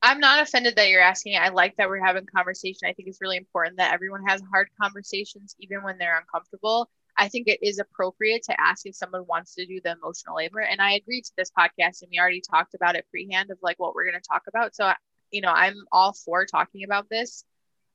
[0.00, 2.88] I'm not offended that you're asking i like that we're having conversation.
[2.88, 7.28] I think it's really important that everyone has hard conversations even when they're uncomfortable I
[7.28, 10.60] think it is appropriate to ask if someone wants to do the emotional labor.
[10.60, 13.78] And I agreed to this podcast, and we already talked about it freehand of like
[13.78, 14.74] what we're going to talk about.
[14.74, 14.92] So,
[15.30, 17.44] you know, I'm all for talking about this.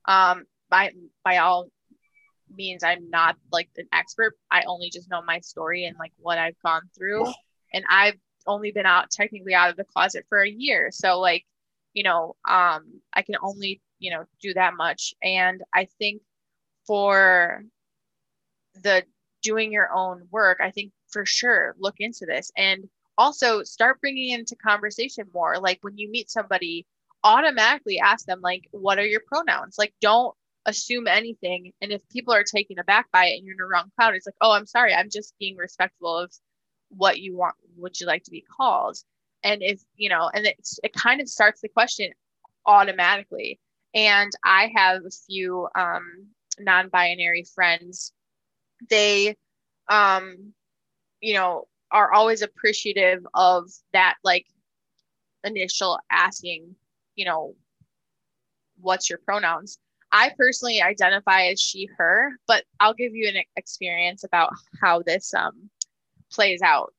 [0.06, 0.92] Um, by
[1.24, 1.68] by all
[2.54, 4.36] means, I'm not like an expert.
[4.50, 7.26] I only just know my story and like what I've gone through,
[7.72, 10.90] and I've only been out technically out of the closet for a year.
[10.92, 11.44] So, like,
[11.92, 15.14] you know, um, I can only you know do that much.
[15.22, 16.22] And I think
[16.86, 17.64] for
[18.74, 19.04] the
[19.42, 24.30] doing your own work, I think for sure look into this and also start bringing
[24.30, 25.58] into conversation more.
[25.58, 26.86] Like when you meet somebody,
[27.24, 30.34] automatically ask them like, "What are your pronouns?" Like don't
[30.66, 31.72] assume anything.
[31.80, 34.26] And if people are taken aback by it and you're in a wrong crowd, it's
[34.26, 34.94] like, "Oh, I'm sorry.
[34.94, 36.32] I'm just being respectful of
[36.90, 37.56] what you want.
[37.76, 38.98] Would you like to be called?"
[39.42, 42.12] And if you know, and it's, it kind of starts the question
[42.66, 43.60] automatically.
[43.94, 46.28] And I have a few um,
[46.58, 48.12] non-binary friends.
[48.88, 49.36] They
[49.88, 50.54] um,
[51.20, 54.46] you know, are always appreciative of that like
[55.44, 56.74] initial asking,
[57.16, 57.54] you know,
[58.80, 59.78] what's your pronouns?
[60.12, 65.32] I personally identify as she, her, but I'll give you an experience about how this
[65.34, 65.70] um,
[66.32, 66.92] plays out.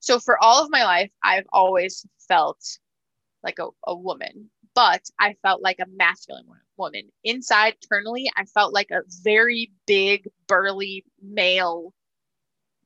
[0.00, 2.58] So, for all of my life, I've always felt
[3.42, 6.63] like a, a woman, but I felt like a masculine woman.
[7.24, 11.92] Inside, internally, I felt like a very big, burly male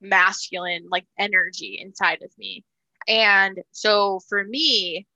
[0.01, 2.65] masculine like energy inside of me.
[3.07, 5.07] And so for me,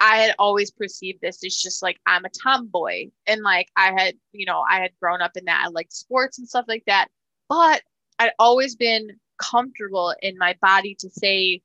[0.00, 3.10] I had always perceived this as just like I'm a tomboy.
[3.26, 5.64] And like I had, you know, I had grown up in that.
[5.64, 7.08] I liked sports and stuff like that.
[7.48, 7.82] But
[8.18, 11.62] I'd always been comfortable in my body to say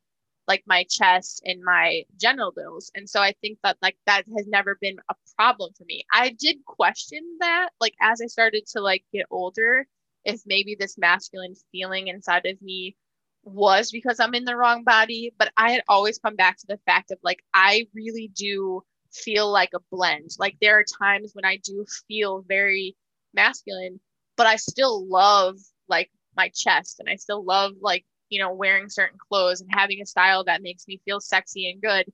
[0.48, 2.92] like my chest and my genitals.
[2.96, 6.04] And so I think that like that has never been a problem for me.
[6.12, 9.86] I did question that like as I started to like get older
[10.26, 12.96] if maybe this masculine feeling inside of me
[13.44, 15.34] was because I'm in the wrong body.
[15.38, 19.52] But I had always come back to the fact of like, I really do feel
[19.52, 20.32] like a blend.
[20.38, 22.96] Like, there are times when I do feel very
[23.34, 24.00] masculine,
[24.36, 25.58] but I still love
[25.88, 30.02] like my chest and I still love like, you know, wearing certain clothes and having
[30.02, 32.06] a style that makes me feel sexy and good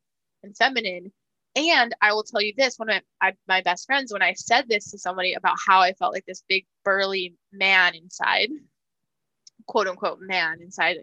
[0.43, 1.12] and feminine.
[1.56, 4.67] And I will tell you this: one of my, my best friends, when I said
[4.67, 8.49] this to somebody about how I felt like this big burly man inside,
[9.67, 10.97] quote unquote man inside,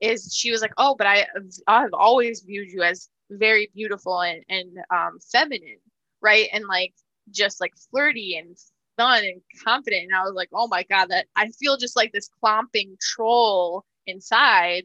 [0.00, 1.26] is she was like, "Oh, but I
[1.66, 5.80] I've always viewed you as very beautiful and and um, feminine,
[6.22, 6.48] right?
[6.52, 6.94] And like
[7.30, 8.56] just like flirty and
[8.96, 12.12] fun and confident." And I was like, "Oh my god, that I feel just like
[12.12, 14.84] this clomping troll inside."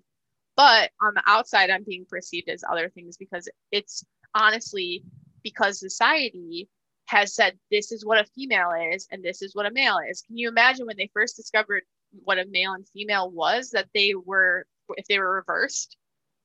[0.55, 4.05] But on the outside, I'm being perceived as other things because it's
[4.35, 5.03] honestly
[5.43, 6.69] because society
[7.05, 10.21] has said this is what a female is and this is what a male is.
[10.21, 11.83] Can you imagine when they first discovered
[12.23, 14.65] what a male and female was that they were
[14.97, 15.97] if they were reversed,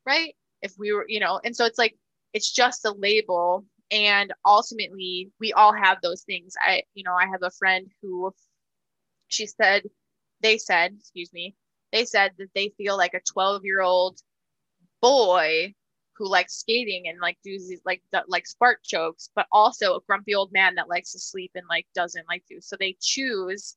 [0.07, 0.35] right?
[0.62, 1.97] If we were, you know, and so it's like
[2.33, 6.55] it's just a label and ultimately we all have those things.
[6.61, 8.33] I you know, I have a friend who
[9.29, 9.85] she said
[10.43, 11.55] they said, excuse me,
[11.92, 14.20] they said that they feel like a 12-year-old
[15.01, 15.74] boy
[16.16, 20.35] who likes skating and like do these like like spark jokes, but also a grumpy
[20.35, 22.61] old man that likes to sleep and like doesn't like to.
[22.61, 23.77] So they choose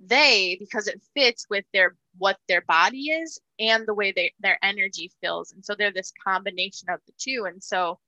[0.00, 4.58] they because it fits with their what their body is and the way they their
[4.62, 7.46] energy feels, and so they're this combination of the two.
[7.48, 7.98] And so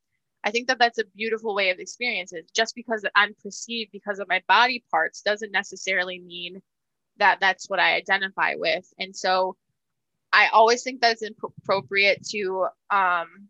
[0.43, 2.49] I think that that's a beautiful way of experiences.
[2.55, 6.61] Just because I'm perceived because of my body parts doesn't necessarily mean
[7.19, 8.91] that that's what I identify with.
[8.97, 9.55] And so
[10.31, 13.49] I always think that it's appropriate to um,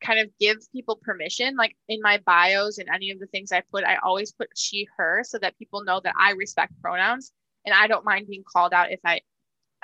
[0.00, 1.56] kind of give people permission.
[1.56, 4.86] Like in my bios and any of the things I put, I always put she,
[4.96, 7.32] her so that people know that I respect pronouns
[7.64, 9.20] and I don't mind being called out if I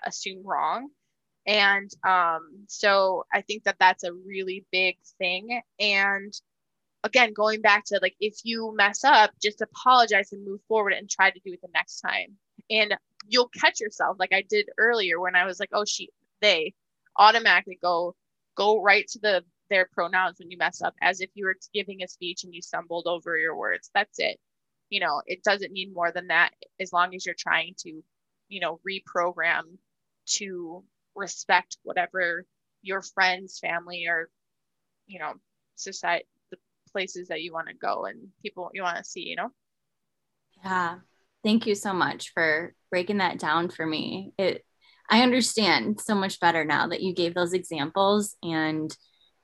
[0.05, 0.88] assume wrong.
[1.47, 5.61] And um, so I think that that's a really big thing.
[5.79, 6.33] And
[7.03, 11.09] again, going back to like, if you mess up, just apologize and move forward and
[11.09, 12.37] try to do it the next time.
[12.69, 12.95] And
[13.28, 16.74] you'll catch yourself like I did earlier when I was like, oh, she, they
[17.16, 18.14] automatically go
[18.56, 22.02] go right to the their pronouns when you mess up as if you were giving
[22.02, 23.90] a speech and you stumbled over your words.
[23.94, 24.38] That's it.
[24.88, 28.02] You know it doesn't need more than that as long as you're trying to
[28.48, 29.62] you know reprogram
[30.26, 32.44] to respect whatever
[32.83, 34.30] your friends family or
[35.06, 35.35] you know
[35.76, 36.56] society the
[36.92, 39.50] places that you want to go and people you want to see you know?
[40.64, 40.98] Yeah
[41.44, 44.64] thank you so much for breaking that down for me it
[45.11, 48.96] I understand so much better now that you gave those examples and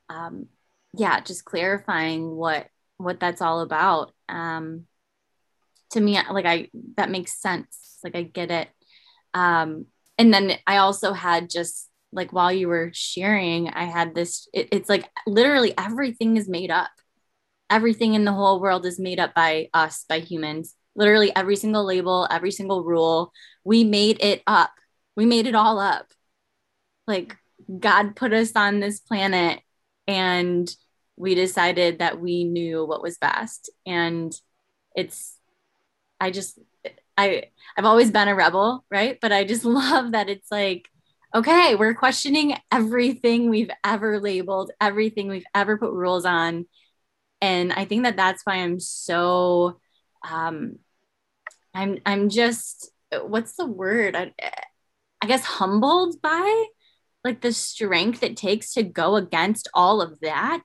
[0.08, 0.46] um,
[0.94, 2.68] yeah, just clarifying what
[2.98, 4.12] what that's all about.
[4.28, 4.86] Um,
[5.90, 7.98] to me, like I that makes sense.
[8.04, 8.68] Like I get it.
[9.34, 9.86] Um,
[10.18, 14.48] and then I also had just like while you were sharing, I had this.
[14.54, 16.90] It, it's like literally everything is made up.
[17.68, 20.75] Everything in the whole world is made up by us, by humans.
[20.96, 23.32] Literally every single label, every single rule,
[23.64, 24.72] we made it up
[25.16, 26.12] we made it all up.
[27.06, 27.36] Like
[27.80, 29.60] God put us on this planet
[30.06, 30.70] and
[31.16, 33.70] we decided that we knew what was best.
[33.86, 34.32] And
[34.94, 35.38] it's,
[36.20, 36.58] I just,
[37.16, 37.44] I
[37.76, 39.18] I've always been a rebel, right?
[39.20, 40.88] But I just love that it's like,
[41.34, 46.66] okay, we're questioning everything we've ever labeled, everything we've ever put rules on.
[47.40, 49.80] And I think that that's why I'm so
[50.28, 50.78] um
[51.76, 52.90] I'm I'm just
[53.22, 54.16] what's the word?
[54.16, 54.32] I,
[55.22, 56.66] I guess humbled by
[57.26, 60.62] like the strength it takes to go against all of that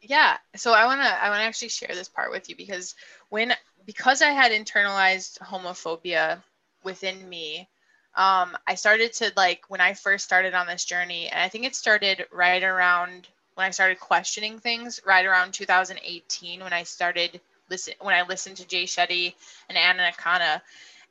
[0.00, 2.94] yeah so i want to i want to actually share this part with you because
[3.30, 3.52] when
[3.84, 6.40] because i had internalized homophobia
[6.84, 7.68] within me
[8.14, 11.64] um, i started to like when i first started on this journey and i think
[11.64, 17.40] it started right around when i started questioning things right around 2018 when i started
[17.70, 19.34] listen when i listened to jay shetty
[19.68, 20.60] and anna akana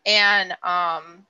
[0.06, 1.26] and um,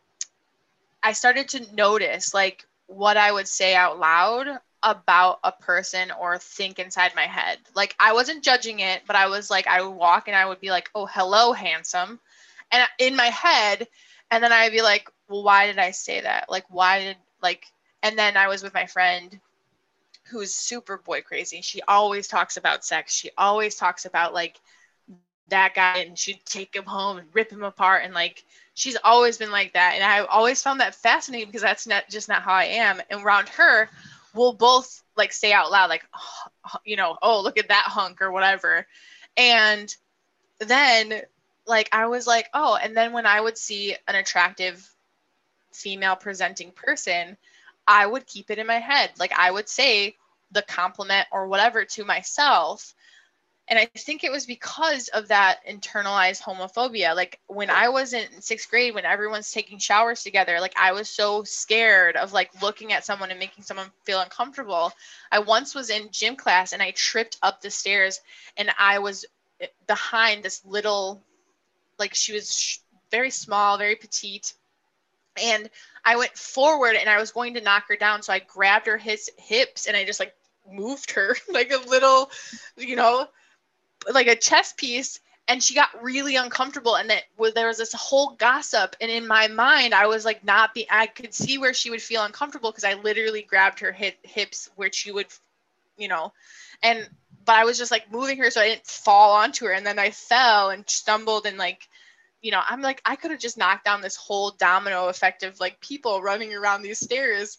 [1.04, 6.38] i started to notice like what i would say out loud about a person or
[6.38, 7.60] think inside my head.
[7.76, 10.60] Like I wasn't judging it, but I was like, I would walk and I would
[10.60, 12.20] be like, oh, hello, handsome.
[12.72, 13.88] And in my head,
[14.32, 16.46] and then I'd be like, well, why did I say that?
[16.50, 17.66] Like, why did, like,
[18.04, 19.40] and then I was with my friend
[20.26, 21.62] who's super boy crazy.
[21.62, 23.14] She always talks about sex.
[23.14, 24.60] She always talks about like
[25.50, 28.04] that guy and she'd take him home and rip him apart.
[28.04, 28.44] And like,
[28.74, 29.94] she's always been like that.
[29.96, 33.02] And I always found that fascinating because that's not just not how I am.
[33.10, 33.90] And around her,
[34.34, 36.06] we'll both like say out loud like
[36.86, 38.88] you know oh look at that hunk or whatever
[39.38, 39.96] and
[40.60, 41.22] then
[41.68, 44.90] like i was like oh and then when i would see an attractive
[45.72, 47.38] female presenting person
[47.88, 50.16] i would keep it in my head like i would say
[50.52, 52.94] the compliment or whatever to myself
[53.70, 57.16] and I think it was because of that internalized homophobia.
[57.16, 61.08] Like when I was in sixth grade, when everyone's taking showers together, like I was
[61.08, 64.92] so scared of like looking at someone and making someone feel uncomfortable.
[65.32, 68.20] I once was in gym class and I tripped up the stairs
[68.58, 69.26] and I was
[69.62, 71.22] eh, behind this little,
[72.00, 72.80] like she was sh-
[73.12, 74.54] very small, very petite.
[75.42, 75.70] And
[76.04, 78.24] I went forward and I was going to knock her down.
[78.24, 80.34] So I grabbed her his hips and I just like
[80.68, 82.32] moved her like a little,
[82.76, 83.28] you know,
[84.12, 85.20] like a chess piece
[85.50, 89.28] and she got really uncomfortable and that was there was this whole gossip and in
[89.28, 92.72] my mind i was like not be i could see where she would feel uncomfortable
[92.72, 95.28] because i literally grabbed her hip, hips where she would
[95.98, 96.32] you know
[96.82, 97.10] and
[97.46, 100.00] but i was just like moving her so i didn't fall onto her and then
[100.00, 101.90] i fell and stumbled and like
[102.42, 105.60] you know i'm like i could have just knocked down this whole domino effect of
[105.60, 107.58] like people running around these stairs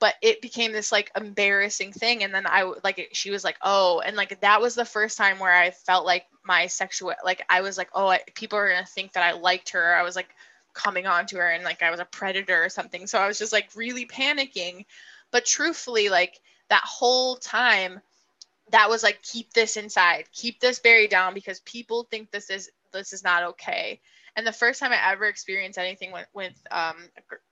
[0.00, 4.00] but it became this like embarrassing thing and then i like she was like oh
[4.04, 7.60] and like that was the first time where i felt like my sexual like i
[7.60, 10.28] was like oh I, people are gonna think that i liked her i was like
[10.74, 13.06] coming on to her and like i was a predator or something.
[13.06, 14.84] So i was just like really panicking
[15.30, 16.38] but truthfully like
[16.70, 18.00] that whole time
[18.70, 22.70] that was like keep this inside keep this buried down because people think this is
[22.92, 24.00] this is not okay.
[24.36, 26.96] And the first time i ever experienced anything with, with um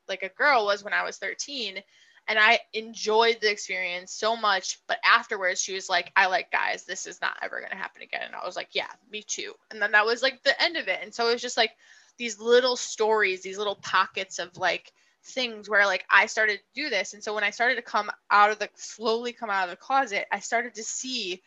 [0.09, 1.83] like a girl was when i was 13
[2.29, 4.81] and I enjoyed the experience so much.
[4.89, 6.85] But afterwards, she was like, I like guys.
[6.85, 8.23] This is not ever going to happen again.
[8.27, 9.53] And I was like, yeah, me too.
[9.71, 11.01] And then that was like the end of it.
[11.03, 11.73] And so it was just like
[12.19, 16.91] these little stories, these little pockets of like things where like I started to do
[16.91, 17.15] this.
[17.15, 19.77] And so when I started to come out of the slowly come out of the
[19.77, 21.43] closet, I started to see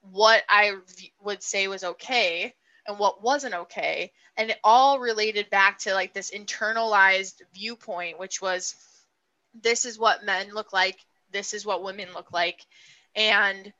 [0.00, 0.76] what I
[1.22, 2.54] would say was okay
[2.86, 4.12] and what wasn't okay.
[4.36, 8.74] And it all related back to like this internalized viewpoint, which was
[9.60, 10.98] this is what men look like,
[11.32, 12.64] this is what women look like.
[13.14, 13.72] And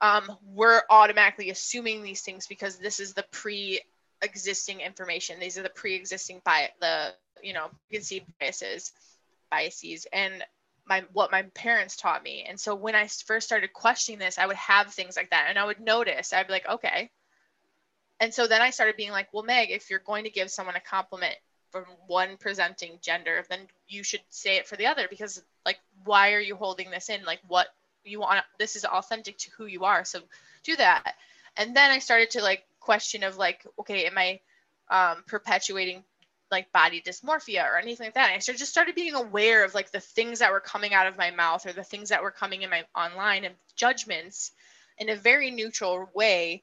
[0.00, 5.38] um, we're automatically assuming these things because this is the pre-existing information.
[5.38, 8.92] These are the pre-existing by the you know you can see biases,
[9.50, 10.44] biases, and
[10.86, 12.44] my what my parents taught me.
[12.48, 15.58] And so when I first started questioning this, I would have things like that, and
[15.58, 16.32] I would notice.
[16.32, 17.10] I'd be like, okay.
[18.18, 20.76] And so then I started being like, well, Meg, if you're going to give someone
[20.76, 21.34] a compliment,
[21.72, 26.34] from one presenting gender, then you should say it for the other because like why
[26.34, 27.24] are you holding this in?
[27.24, 27.68] Like what
[28.04, 30.04] you want this is authentic to who you are.
[30.04, 30.20] So
[30.62, 31.14] do that.
[31.56, 34.40] And then I started to like question of like, okay, am I
[34.90, 36.04] um, perpetuating
[36.50, 38.28] like body dysmorphia or anything like that.
[38.28, 41.06] And I started, just started being aware of like the things that were coming out
[41.06, 44.52] of my mouth or the things that were coming in my online and judgments
[44.98, 46.62] in a very neutral way.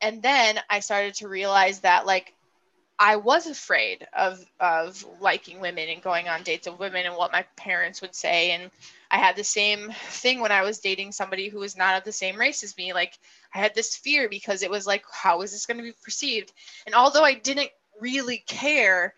[0.00, 2.32] And then I started to realize that like
[2.98, 7.32] I was afraid of of liking women and going on dates with women and what
[7.32, 8.52] my parents would say.
[8.52, 8.70] And
[9.10, 12.12] I had the same thing when I was dating somebody who was not of the
[12.12, 12.92] same race as me.
[12.92, 13.18] Like
[13.54, 16.52] I had this fear because it was like, how is this going to be perceived?
[16.86, 17.70] And although I didn't
[18.00, 19.14] really care,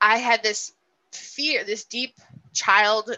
[0.00, 0.72] I had this
[1.12, 2.16] fear, this deep
[2.52, 3.16] child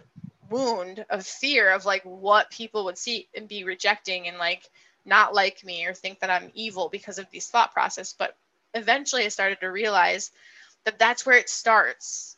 [0.51, 4.69] wound of fear of like what people would see and be rejecting and like
[5.05, 8.13] not like me or think that I'm evil because of these thought process.
[8.13, 8.37] But
[8.75, 10.31] eventually I started to realize
[10.85, 12.37] that that's where it starts.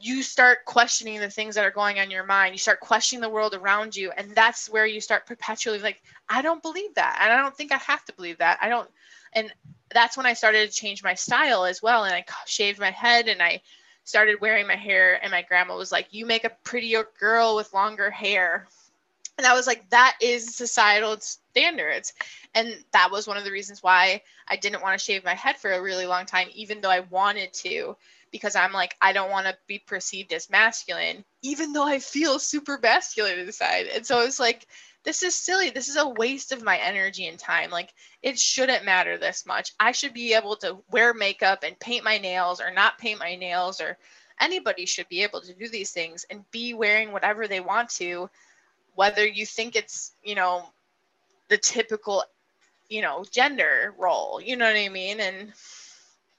[0.00, 2.54] You start questioning the things that are going on in your mind.
[2.54, 6.42] You start questioning the world around you and that's where you start perpetually like i
[6.42, 8.58] don't believe that and i don't think i have to believe that.
[8.60, 8.88] I don't
[9.32, 9.52] and
[9.92, 13.28] that's when i started to change my style as well and i shaved my head
[13.28, 13.60] and i
[14.04, 17.72] started wearing my hair and my grandma was like you make a prettier girl with
[17.72, 18.66] longer hair
[19.38, 22.12] and I was like, that is societal standards.
[22.54, 25.56] And that was one of the reasons why I didn't want to shave my head
[25.56, 27.96] for a really long time, even though I wanted to,
[28.30, 32.38] because I'm like, I don't want to be perceived as masculine, even though I feel
[32.38, 33.86] super masculine inside.
[33.86, 34.66] And so it's like,
[35.04, 35.70] this is silly.
[35.70, 37.70] This is a waste of my energy and time.
[37.70, 39.72] Like, it shouldn't matter this much.
[39.80, 43.34] I should be able to wear makeup and paint my nails or not paint my
[43.34, 43.98] nails, or
[44.40, 48.30] anybody should be able to do these things and be wearing whatever they want to
[48.94, 50.64] whether you think it's you know
[51.48, 52.24] the typical
[52.88, 55.20] you know gender role you know what i mean?
[55.20, 55.52] And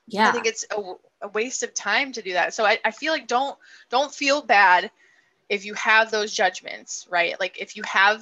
[0.07, 2.53] yeah i think it's a, a waste of time to do that.
[2.53, 3.57] So I, I feel like don't
[3.89, 4.91] don't feel bad
[5.49, 7.39] if you have those judgments right?
[7.39, 8.21] Like if you have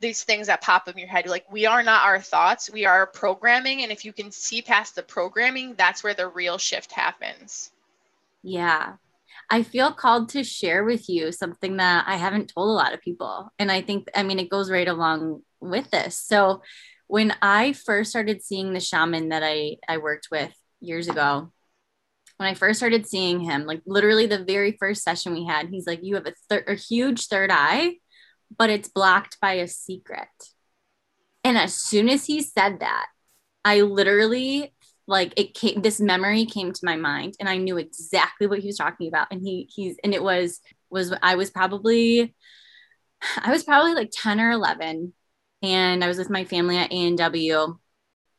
[0.00, 3.06] these things that pop in your head like we are not our thoughts we are
[3.06, 3.82] programming.
[3.82, 7.70] And if you can see past the programming that's where the real shift happens.
[8.42, 8.94] Yeah
[9.54, 13.00] I feel called to share with you something that I haven't told a lot of
[13.00, 13.52] people.
[13.56, 16.18] And I think, I mean, it goes right along with this.
[16.18, 16.62] So
[17.06, 21.52] when I first started seeing the shaman that I, I worked with years ago,
[22.38, 25.86] when I first started seeing him, like literally the very first session we had, he's
[25.86, 27.98] like, You have a, thir- a huge third eye,
[28.58, 30.26] but it's blocked by a secret.
[31.44, 33.06] And as soon as he said that,
[33.64, 34.74] I literally
[35.06, 38.66] like it came this memory came to my mind and i knew exactly what he
[38.66, 42.34] was talking about and he he's and it was was i was probably
[43.38, 45.12] i was probably like 10 or 11
[45.62, 47.78] and i was with my family at a&w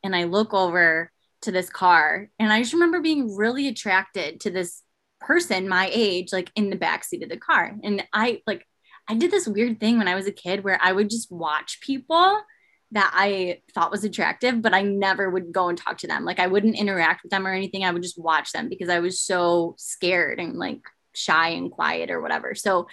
[0.02, 1.10] and i look over
[1.42, 4.82] to this car and i just remember being really attracted to this
[5.20, 8.66] person my age like in the back seat of the car and i like
[9.08, 11.80] i did this weird thing when i was a kid where i would just watch
[11.80, 12.38] people
[12.92, 16.24] that I thought was attractive, but I never would go and talk to them.
[16.24, 17.84] Like I wouldn't interact with them or anything.
[17.84, 20.80] I would just watch them because I was so scared and like
[21.12, 22.54] shy and quiet or whatever.
[22.54, 22.86] So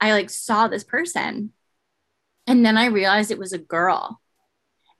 [0.00, 1.52] I like saw this person
[2.46, 4.20] and then I realized it was a girl.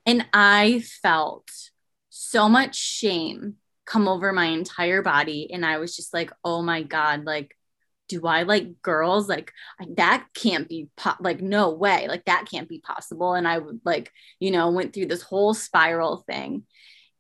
[0.07, 1.49] And I felt
[2.11, 5.51] so much shame come over my entire body.
[5.53, 7.57] And I was just like, oh my God, like
[8.09, 9.29] do I like girls?
[9.29, 9.53] Like
[9.97, 12.07] that can't be po- like no way.
[12.09, 13.35] Like that can't be possible.
[13.35, 16.65] And I would like, you know, went through this whole spiral thing.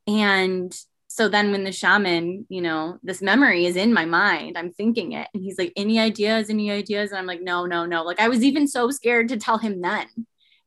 [0.06, 0.74] And
[1.08, 5.12] so then when the shaman, you know, this memory is in my mind, I'm thinking
[5.12, 5.28] it.
[5.32, 7.10] And he's like, any ideas, any ideas?
[7.10, 8.02] And I'm like, no, no, no.
[8.02, 10.06] Like I was even so scared to tell him then.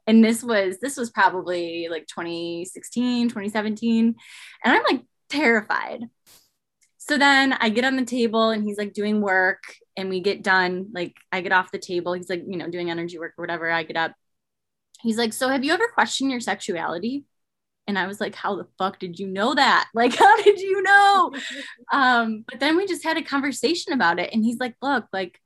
[0.08, 4.16] And this was, this was probably like 2016, 2017.
[4.64, 6.04] And I'm like terrified.
[7.08, 9.64] So then I get on the table and he's like doing work
[9.96, 10.88] and we get done.
[10.94, 12.14] Like I get off the table.
[12.14, 13.72] He's like, you know, doing energy work or whatever.
[13.72, 14.14] I get up.
[15.02, 17.24] He's like, So have you ever questioned your sexuality?
[17.88, 19.88] And I was like, How the fuck did you know that?
[19.94, 21.34] Like, how did you know?
[21.94, 24.34] um, but then we just had a conversation about it.
[24.34, 25.40] And he's like, Look, like,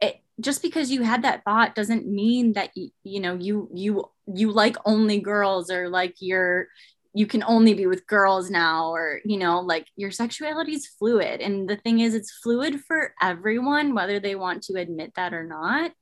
[0.00, 4.04] it, just because you had that thought doesn't mean that you, you know you you
[4.26, 6.68] you like only girls or like you're
[7.16, 11.40] you can only be with girls now or you know like your sexuality is fluid.
[11.40, 15.42] And the thing is it's fluid for everyone whether they want to admit that or
[15.42, 15.92] not.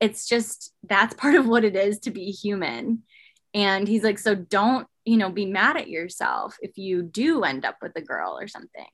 [0.00, 3.04] It's just that's part of what it is to be human.
[3.54, 7.64] And he's like so don't you know be mad at yourself if you do end
[7.64, 8.88] up with a girl or something.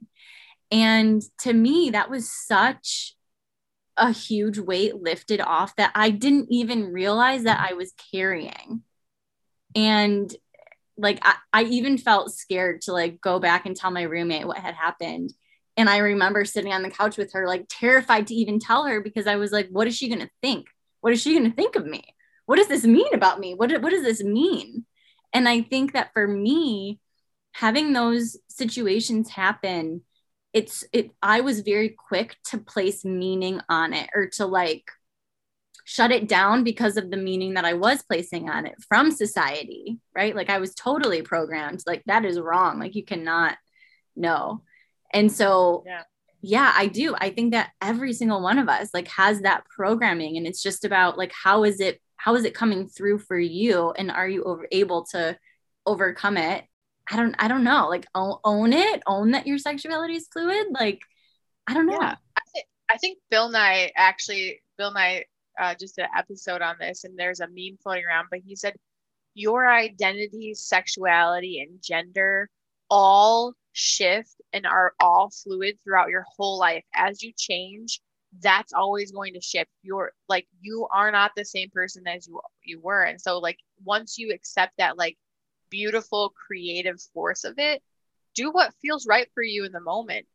[0.70, 3.16] And to me that was such
[3.96, 8.82] a huge weight lifted off that i didn't even realize that i was carrying.
[9.74, 10.34] And
[11.00, 14.58] like I, I even felt scared to like go back and tell my roommate what
[14.58, 15.32] had happened.
[15.76, 19.00] And i remember sitting on the couch with her like terrified to even tell her
[19.00, 20.66] because i was like what is she going to think?
[21.00, 22.02] What is she going to think of me?
[22.44, 23.54] What does this mean about me?
[23.54, 24.84] What, what does this mean?
[25.32, 27.00] And i think that for me
[27.52, 30.02] having those situations happen
[30.52, 34.84] it's it i was very quick to place meaning on it or to like
[35.90, 39.98] shut it down because of the meaning that I was placing on it from society,
[40.14, 40.36] right?
[40.36, 42.78] Like I was totally programmed, like that is wrong.
[42.78, 43.56] Like you cannot
[44.14, 44.62] know.
[45.12, 46.02] And so, yeah.
[46.42, 47.16] yeah, I do.
[47.18, 50.84] I think that every single one of us like has that programming and it's just
[50.84, 54.44] about like how is it how is it coming through for you and are you
[54.44, 55.36] over, able to
[55.86, 56.66] overcome it?
[57.10, 57.88] I don't I don't know.
[57.88, 60.68] Like own, it, own that your sexuality is fluid.
[60.70, 61.00] Like
[61.66, 61.98] I don't know.
[62.00, 62.14] Yeah.
[62.36, 65.24] I, th- I think Bill Nye actually Bill Nye
[65.60, 68.74] uh, just an episode on this, and there's a meme floating around, but he said,
[69.34, 72.48] Your identity, sexuality, and gender
[72.90, 76.84] all shift and are all fluid throughout your whole life.
[76.94, 78.00] As you change,
[78.42, 79.70] that's always going to shift.
[79.82, 83.02] You're like you are not the same person as you you were.
[83.02, 85.16] And so like once you accept that like
[85.70, 87.82] beautiful creative force of it,
[88.34, 90.26] do what feels right for you in the moment.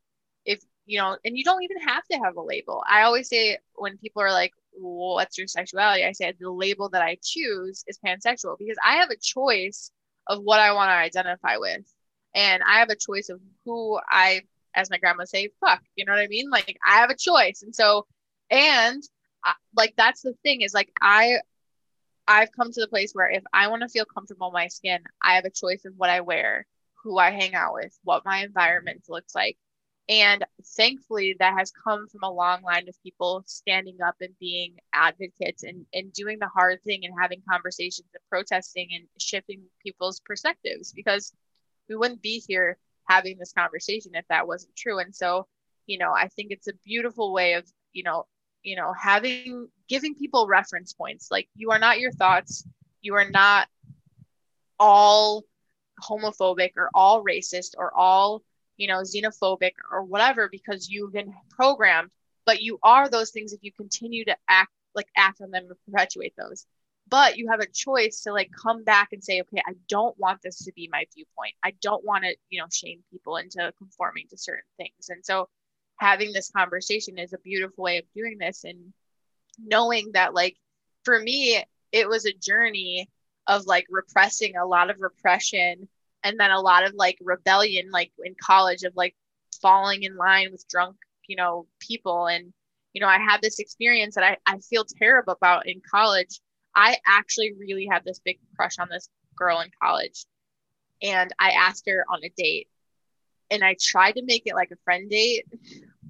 [0.46, 2.84] If you know, and you don't even have to have a label.
[2.88, 6.04] I always say when people are like, what's your sexuality?
[6.04, 9.92] I say the label that I choose is pansexual because I have a choice
[10.28, 11.82] of what I want to identify with.
[12.34, 14.42] And I have a choice of who I,
[14.76, 15.82] as my grandma say, fuck.
[15.96, 16.50] You know what I mean?
[16.50, 17.64] Like I have a choice.
[17.64, 18.06] And so,
[18.50, 19.02] and
[19.44, 21.38] I, like that's the thing is like I,
[22.28, 25.00] I've come to the place where if I want to feel comfortable in my skin,
[25.22, 26.66] I have a choice of what I wear,
[27.04, 29.58] who I hang out with, what my environment looks like.
[30.08, 34.76] And thankfully, that has come from a long line of people standing up and being
[34.94, 40.20] advocates and, and doing the hard thing and having conversations and protesting and shifting people's
[40.20, 41.34] perspectives because
[41.90, 42.78] we wouldn't be here
[43.08, 45.00] having this conversation if that wasn't true.
[45.00, 45.48] And so,
[45.88, 48.26] you know, I think it's a beautiful way of, you know,
[48.62, 51.30] you know, having giving people reference points.
[51.32, 52.68] Like you are not your thoughts,
[53.02, 53.68] you are not
[54.80, 55.44] all
[56.04, 58.44] homophobic or all racist or all
[58.78, 62.10] you know, xenophobic or whatever because you've been programmed,
[62.46, 65.78] but you are those things if you continue to act like act on them and
[65.86, 66.66] perpetuate those.
[67.08, 70.42] But you have a choice to like come back and say, okay, I don't want
[70.42, 71.54] this to be my viewpoint.
[71.64, 75.10] I don't want to, you know, shame people into conforming to certain things.
[75.10, 75.50] And so
[76.00, 78.94] having this conversation is a beautiful way of doing this and
[79.64, 80.58] knowing that like
[81.04, 83.10] for me, it was a journey
[83.48, 85.88] of like repressing a lot of repression
[86.26, 89.16] and then a lot of like rebellion like in college of like
[89.62, 90.98] falling in line with drunk
[91.28, 92.28] you know people.
[92.28, 92.52] And
[92.94, 96.42] you know i had this experience that i, I feel terrible about in college.
[96.76, 99.08] I actually really had this big crush on this
[99.38, 100.26] girl in college.
[101.02, 102.68] And i asked her on a date.
[103.52, 105.46] And i tried to make it like a friend date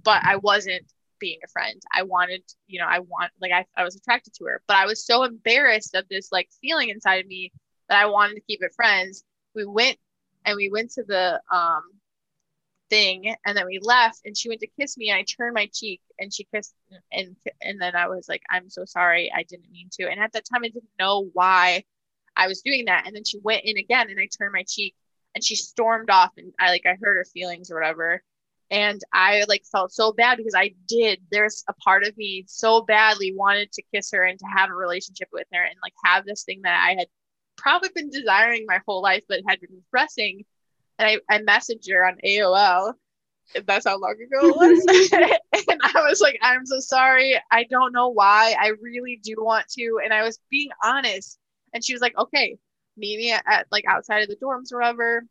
[0.04, 0.86] but i wasn't
[1.18, 1.82] being a friend.
[1.94, 4.62] I wanted you know i want like I, I was attracted to her.
[4.68, 7.52] But i was so embarrassed of this like feeling inside of me
[7.90, 9.24] that i wanted to keep it friends.
[9.56, 9.98] We went
[10.46, 11.84] and we went to the um
[12.90, 15.68] thing and then we left and she went to kiss me and I turned my
[15.74, 16.74] cheek and she kissed
[17.12, 20.10] and and then I was like I'm so sorry I didn't mean to.
[20.10, 21.84] And at that time I didn't know why
[22.38, 24.96] I was doing that and then she went in again and I turned my cheek
[25.34, 28.22] and she stormed off and I like I hurt her feelings or whatever
[28.72, 32.82] and I like felt so bad because I did there's a part of me so
[32.82, 36.26] badly wanted to kiss her and to have a relationship with her and like have
[36.26, 37.08] this thing that I had
[37.58, 40.46] probably been desiring my whole life, but had been pressing.
[40.98, 42.94] And I, I messaged her on AOL.
[43.54, 44.56] If that's how long ago it
[45.12, 45.12] was.
[45.70, 47.40] and I was like, I'm so sorry.
[47.52, 48.56] I don't know why.
[48.60, 50.00] I really do want to.
[50.04, 51.38] And I was being honest.
[51.74, 52.58] And she was like, okay,
[52.98, 55.26] meet me at, at like outside of the dorms or whatever.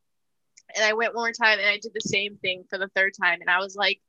[0.75, 3.13] And I went one more time and I did the same thing for the third
[3.21, 3.41] time.
[3.41, 4.01] And I was like,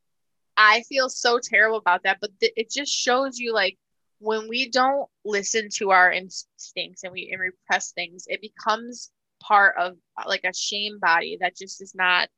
[0.57, 2.19] I feel so terrible about that.
[2.21, 3.77] But th- it just shows you like
[4.19, 9.11] when we don't listen to our instincts and we and repress things, it becomes
[9.41, 12.29] part of like a shame body that just is not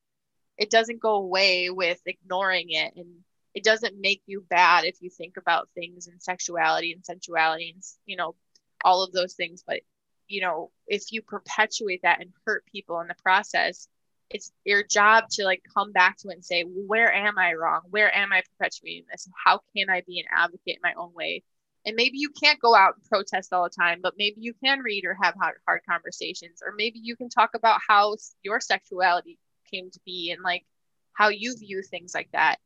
[0.58, 2.94] it doesn't go away with ignoring it.
[2.96, 3.08] And
[3.54, 7.84] it doesn't make you bad if you think about things and sexuality and sensuality and
[8.06, 8.36] you know
[8.84, 9.64] all of those things.
[9.66, 9.82] But
[10.28, 13.88] you know if you perpetuate that and hurt people in the process
[14.30, 17.82] it's your job to like come back to it and say where am i wrong?
[17.90, 19.28] Where am i perpetuating this?
[19.46, 21.44] How can i be an advocate in my own way
[21.88, 24.80] and maybe you can't go out and protest all the time but maybe you can
[24.82, 29.40] read or have hard, hard conversations or maybe you can talk about how your sexuality
[29.72, 30.66] came to be and like
[31.14, 32.58] how you view things like that.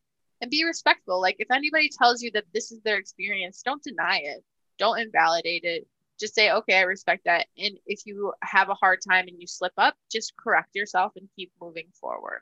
[0.41, 1.22] And be respectful.
[1.22, 4.43] Like if anybody tells you that this is their experience don't deny it.
[4.80, 5.88] Don't invalidate it.
[6.19, 7.47] Just say okay i respect that.
[7.57, 11.30] And if you have a hard time and you slip up just correct yourself and
[11.36, 12.41] keep moving forward.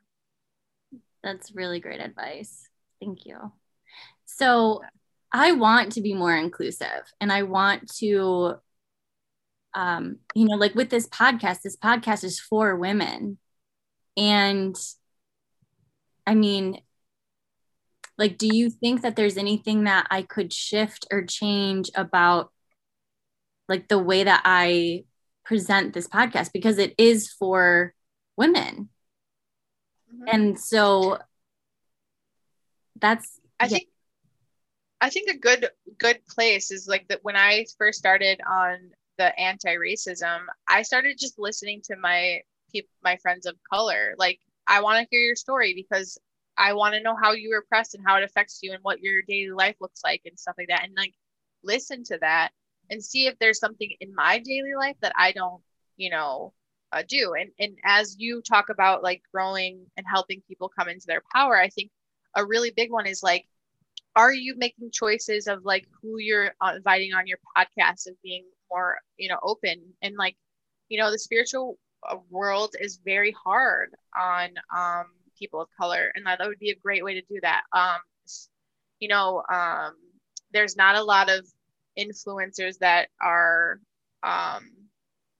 [1.24, 2.68] That's really great advice.
[3.02, 3.52] Thank you.
[4.26, 4.82] So
[5.32, 8.56] I want to be more inclusive and I want to,
[9.74, 13.38] um, you know, like with this podcast, this podcast is for women.
[14.18, 14.76] And
[16.26, 16.82] I mean,
[18.18, 22.52] like, do you think that there's anything that I could shift or change about
[23.70, 25.06] like the way that I
[25.46, 26.52] present this podcast?
[26.52, 27.94] Because it is for
[28.36, 28.90] women.
[30.14, 30.24] Mm-hmm.
[30.28, 31.20] And so
[33.00, 33.70] that's, I yeah.
[33.70, 33.88] think
[35.02, 39.38] I think a good good place is like that when I first started on the
[39.40, 42.42] anti-racism, I started just listening to my
[42.72, 44.16] people my friends of color.
[44.18, 46.18] Like I want to hear your story because
[46.58, 49.02] I want to know how you were oppressed and how it affects you and what
[49.02, 50.84] your daily life looks like and stuff like that.
[50.84, 51.14] And like
[51.64, 52.52] listen to that
[52.90, 55.62] and see if there's something in my daily life that I don't,
[55.98, 56.54] you know,
[56.92, 61.06] uh, do and and as you talk about like growing and helping people come into
[61.06, 61.92] their power i think
[62.36, 63.46] a really big one is like
[64.20, 68.44] are you making choices of like who you're uh, inviting on your podcast of being
[68.70, 70.36] more you know open and like
[70.90, 71.78] you know the spiritual
[72.10, 75.06] uh, world is very hard on um
[75.38, 78.00] people of color and that, that would be a great way to do that um
[79.00, 79.94] you know um
[80.52, 81.48] there's not a lot of
[81.98, 83.80] influencers that are
[84.24, 84.70] um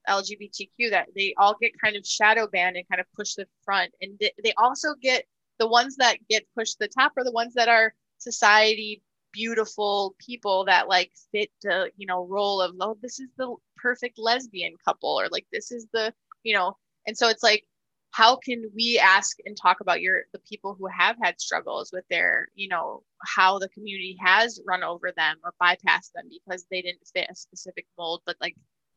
[0.08, 3.92] LGBTQ that they all get kind of shadow banned and kind of push the front.
[4.02, 5.26] And they, they also get
[5.60, 9.02] the ones that get pushed the top are the ones that are society
[9.32, 14.18] beautiful people that like fit the you know role of oh this is the perfect
[14.18, 16.14] lesbian couple or like this is the
[16.44, 17.64] you know and so it's like
[18.12, 22.04] how can we ask and talk about your the people who have had struggles with
[22.10, 26.82] their you know how the community has run over them or bypassed them because they
[26.82, 28.56] didn't fit a specific mold but like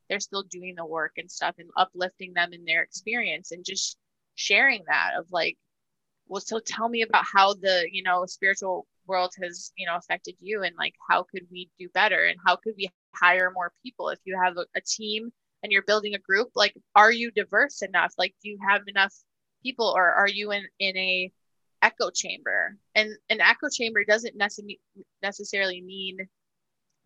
[0.09, 3.99] they're still doing the work and stuff and uplifting them in their experience and just
[4.35, 5.59] sharing that of like
[6.27, 10.35] well so tell me about how the you know spiritual world has you know affected
[10.41, 12.25] you and like how could we do better?
[12.25, 14.09] And how could we hire more people?
[14.09, 15.33] If you have a, a team
[15.63, 18.15] and you're building a group like are you diverse enough?
[18.19, 19.15] Like do you have enough
[19.63, 21.33] people or are you in in a
[21.83, 22.77] echo chamber?
[22.95, 24.37] And an echo chamber doesn't
[25.23, 26.19] necessarily mean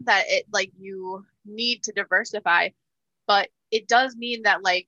[0.00, 2.68] that it like you need to diversify
[3.26, 4.86] but it does mean that like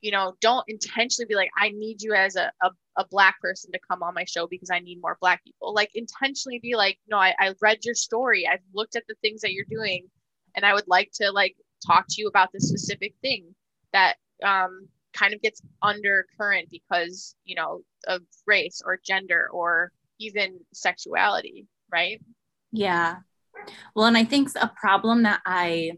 [0.00, 3.72] you know don't intentionally be like i need you as a, a, a, black person
[3.72, 5.74] to come on my show because i need more black people.
[5.74, 8.46] Like intentionally be like no I, I read your story.
[8.46, 10.06] I've looked at the things that you're doing
[10.54, 13.54] and i would like to like talk to you about this specific thing
[13.92, 14.14] that
[14.44, 21.66] um, kind of gets undercurrent because you know of race or gender or even sexuality
[21.92, 22.22] right?
[22.72, 23.16] Yeah.
[23.94, 25.92] Well and i think a problem that i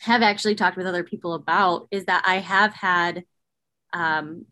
[0.00, 3.24] have actually talked with other people about is that I have had
[3.92, 4.46] um,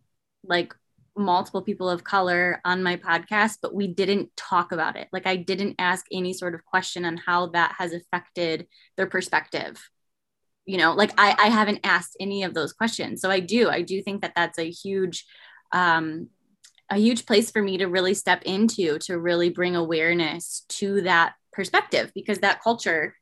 [0.45, 0.75] like
[1.17, 5.09] multiple people of color on my podcast, but we didn't talk about it.
[5.12, 9.89] Like I didn't ask any sort of question on how that has affected their perspective.
[10.64, 13.21] You know, like I, I haven't asked any of those questions.
[13.21, 15.25] So I do, I do think that that's a huge,
[15.73, 16.29] um,
[16.91, 21.35] a huge place for me to really step into to really bring awareness to that
[21.53, 23.14] perspective because that culture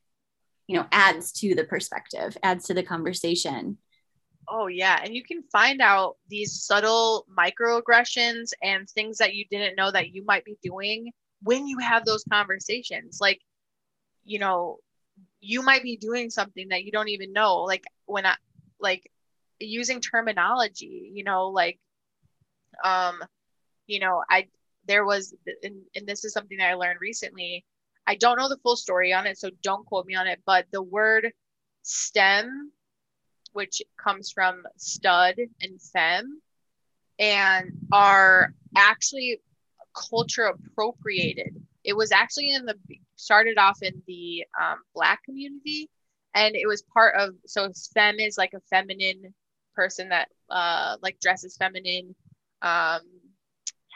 [0.66, 3.78] you know adds to the perspective adds to the conversation
[4.48, 9.76] oh yeah and you can find out these subtle microaggressions and things that you didn't
[9.76, 11.10] know that you might be doing
[11.42, 13.40] when you have those conversations like
[14.24, 14.78] you know
[15.40, 18.34] you might be doing something that you don't even know like when i
[18.80, 19.10] like
[19.60, 21.78] using terminology you know like
[22.84, 23.22] um
[23.86, 24.46] you know i
[24.86, 27.64] there was and, and this is something that i learned recently
[28.06, 30.42] I don't know the full story on it, so don't quote me on it.
[30.44, 31.32] But the word
[31.82, 32.70] STEM,
[33.54, 36.40] which comes from stud and fem,
[37.18, 39.40] and are actually
[39.94, 41.54] culture appropriated.
[41.84, 42.76] It was actually in the
[43.16, 45.88] started off in the um, black community,
[46.34, 49.34] and it was part of so fem is like a feminine
[49.74, 52.14] person that uh, like dresses feminine.
[52.62, 53.00] Um,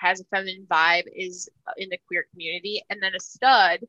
[0.00, 3.80] has a feminine vibe is in the queer community and then a stud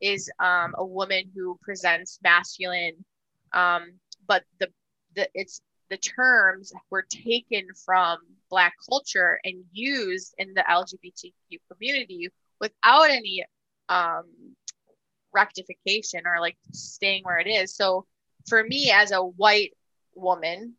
[0.00, 3.04] is um, a woman who presents masculine,
[3.52, 3.92] um,
[4.26, 4.68] but the,
[5.16, 8.18] the it's the terms were taken from
[8.50, 12.28] Black culture and used in the LGBTQ community
[12.60, 13.44] without any
[13.88, 14.24] um,
[15.32, 17.74] rectification or like staying where it is.
[17.74, 18.04] So
[18.48, 19.72] for me as a white
[20.14, 20.74] woman,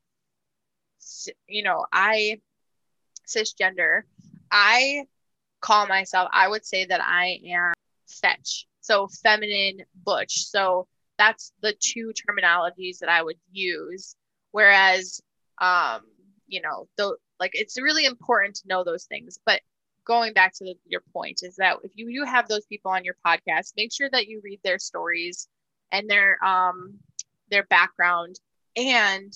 [1.48, 2.42] you know, I
[3.28, 4.02] cisgender,
[4.52, 5.06] I
[5.62, 7.74] call myself, I would say that I am
[8.08, 10.46] fetch so feminine, butch.
[10.46, 14.16] So that's the two terminologies that I would use.
[14.58, 15.22] Whereas,
[15.60, 16.02] um,
[16.48, 16.88] you know,
[17.40, 19.38] like it's really important to know those things.
[19.46, 19.62] But
[20.04, 23.06] going back to the, your point is that if you do have those people on
[23.06, 25.48] your podcast, make sure that you read their stories
[25.92, 26.96] and their um
[27.52, 28.40] their background.
[28.76, 29.32] And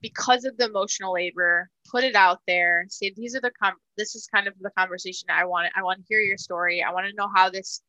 [0.00, 2.86] because of the emotional labor put it out there.
[2.88, 5.98] Say these are the com- this is kind of the conversation i want i want
[5.98, 6.84] to hear your story.
[6.84, 7.82] I want to know how this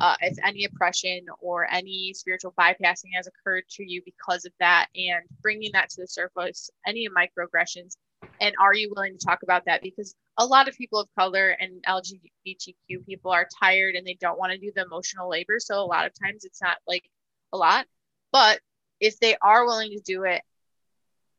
[0.00, 4.86] uh, if any oppression or any spiritual bypassing has occurred to you because of that
[4.94, 7.96] and bringing that to the surface any microaggressions.
[8.40, 9.82] And are you willing to talk about that?
[9.82, 14.38] Because a lot of people of color and lgbtq people are tired and they don't
[14.38, 15.56] want to do the emotional labor.
[15.58, 17.04] So a lot of times it's not like
[17.52, 17.86] a lot.
[18.32, 18.60] But
[19.00, 20.42] if they are willing to do it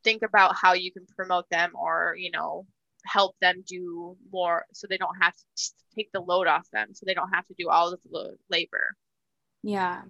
[0.03, 2.65] think about how you can promote them or you know
[3.05, 7.05] help them do more so they don't have to take the load off them so
[7.05, 8.95] they don't have to do all of the labor
[9.63, 10.01] yeah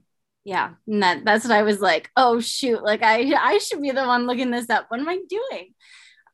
[0.43, 3.91] yeah and that, that's what i was like oh shoot like i i should be
[3.91, 5.73] the one looking this up what am i doing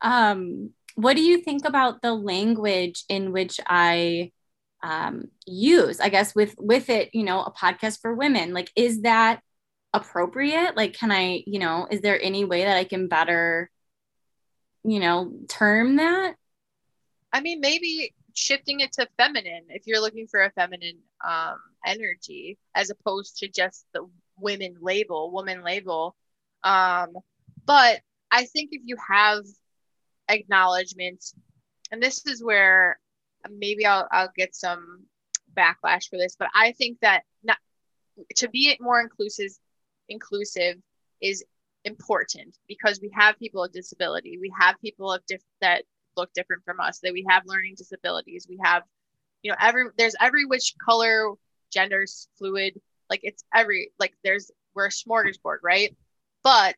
[0.01, 4.31] um, what do you think about the language in which I
[4.83, 5.99] um, use?
[5.99, 8.53] I guess with with it, you know, a podcast for women.
[8.53, 9.41] Like, is that
[9.93, 10.75] appropriate?
[10.75, 13.69] Like, can I, you know, is there any way that I can better,
[14.83, 16.35] you know, term that?
[17.33, 22.57] I mean, maybe shifting it to feminine if you're looking for a feminine um, energy
[22.75, 24.07] as opposed to just the
[24.37, 26.15] women label, woman label.
[26.63, 27.13] Um,
[27.65, 28.01] but
[28.31, 29.43] I think if you have
[30.29, 31.23] acknowledgement,
[31.91, 32.99] and this is where
[33.49, 35.05] maybe I'll, I'll get some
[35.55, 37.57] backlash for this, but I think that not
[38.37, 39.51] to be more inclusive,
[40.09, 40.75] inclusive
[41.21, 41.43] is
[41.83, 45.83] important because we have people with disability, we have people of diff- that
[46.17, 48.83] look different from us, that we have learning disabilities, we have,
[49.43, 51.33] you know, every there's every which color,
[51.71, 55.95] genders, fluid, like it's every like there's we're a smorgasbord, right?
[56.43, 56.75] But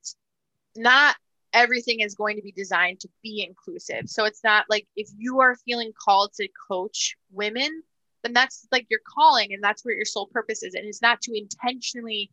[0.76, 1.16] not
[1.54, 4.08] everything is going to be designed to be inclusive.
[4.08, 7.84] So it's not like if you are feeling called to coach women,
[8.24, 10.76] then that's like your calling and that's where your sole purpose is.
[10.76, 12.32] And it's not to intentionally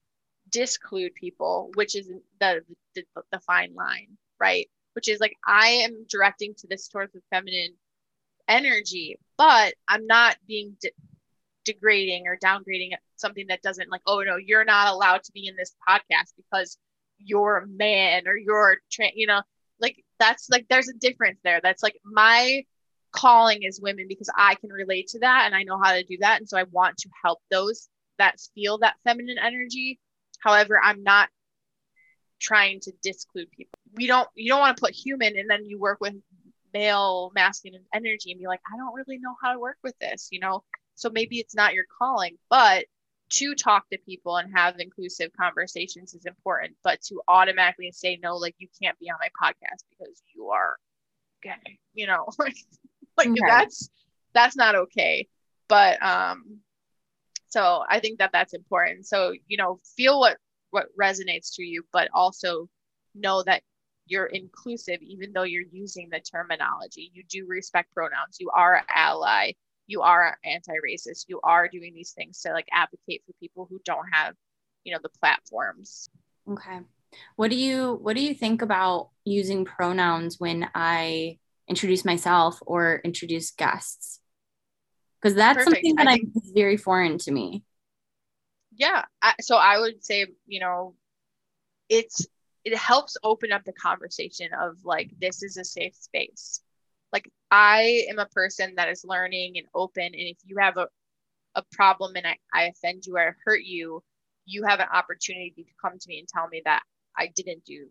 [0.51, 2.09] disclude people, which is
[2.41, 2.63] the,
[2.95, 4.69] the, the fine line, right?
[4.97, 7.75] Which is like I am directing to this towards the feminine
[8.49, 10.91] energy, but I'm not being de-
[11.65, 15.57] degrading or downgrading something that doesn't like, oh no, you're not allowed to be in
[15.57, 16.79] this podcast because
[17.19, 19.43] you're a man or you're tra- you know
[19.81, 21.61] like that's like there's a difference there.
[21.63, 22.65] That's like my
[23.13, 26.19] calling is women because i can relate to that and i know how to do
[26.21, 26.39] that.
[26.39, 27.89] And so i want to help those
[28.19, 30.01] that feel that feminine energy.
[30.41, 31.29] However i'm not
[32.41, 35.79] trying to disclude people we don't you don't want to put human and then you
[35.79, 36.15] work with
[36.73, 40.29] male masculine energy and be like i don't really know how to work with this
[40.31, 40.63] you know
[40.95, 42.85] so maybe it's not your calling but
[43.29, 48.37] to talk to people and have inclusive conversations is important, but to automatically say no,
[48.37, 50.77] like you can't be on my podcast because you are
[51.43, 52.57] gay, you know, like,
[53.17, 53.41] like okay.
[53.47, 53.91] that's
[54.33, 55.27] that's not okay.
[55.69, 56.59] But um,
[57.49, 59.07] so I think that that's important.
[59.07, 60.37] So you know, feel what
[60.71, 62.69] what resonates to you, but also
[63.15, 63.63] know that
[64.07, 67.11] you're inclusive, even though you're using the terminology.
[67.13, 68.39] You do respect pronouns.
[68.39, 69.53] You are ally.
[69.87, 71.27] You are anti-racist.
[71.29, 74.35] You are doing these things to like advocate for people who don't have
[74.85, 76.09] you know the platforms.
[76.49, 76.81] Okay.
[77.35, 81.39] What do you what do you think about using pronouns when i
[81.69, 84.21] introduce myself or introduce guests?
[85.21, 85.77] Because that's Perfect.
[85.77, 87.65] something that I think, I'm very foreign to me.
[88.77, 89.05] Yeah.
[89.21, 90.95] I, so i would say you know
[91.89, 92.27] it's
[92.67, 96.61] it helps open up the conversation of like this is a safe space
[97.13, 100.05] like I am a person that is learning and open.
[100.05, 100.89] And if you have a,
[101.55, 104.03] a problem and I, I offend you or I hurt you,
[104.45, 106.83] you have an opportunity to come to me and tell me that
[107.17, 107.87] I didn't do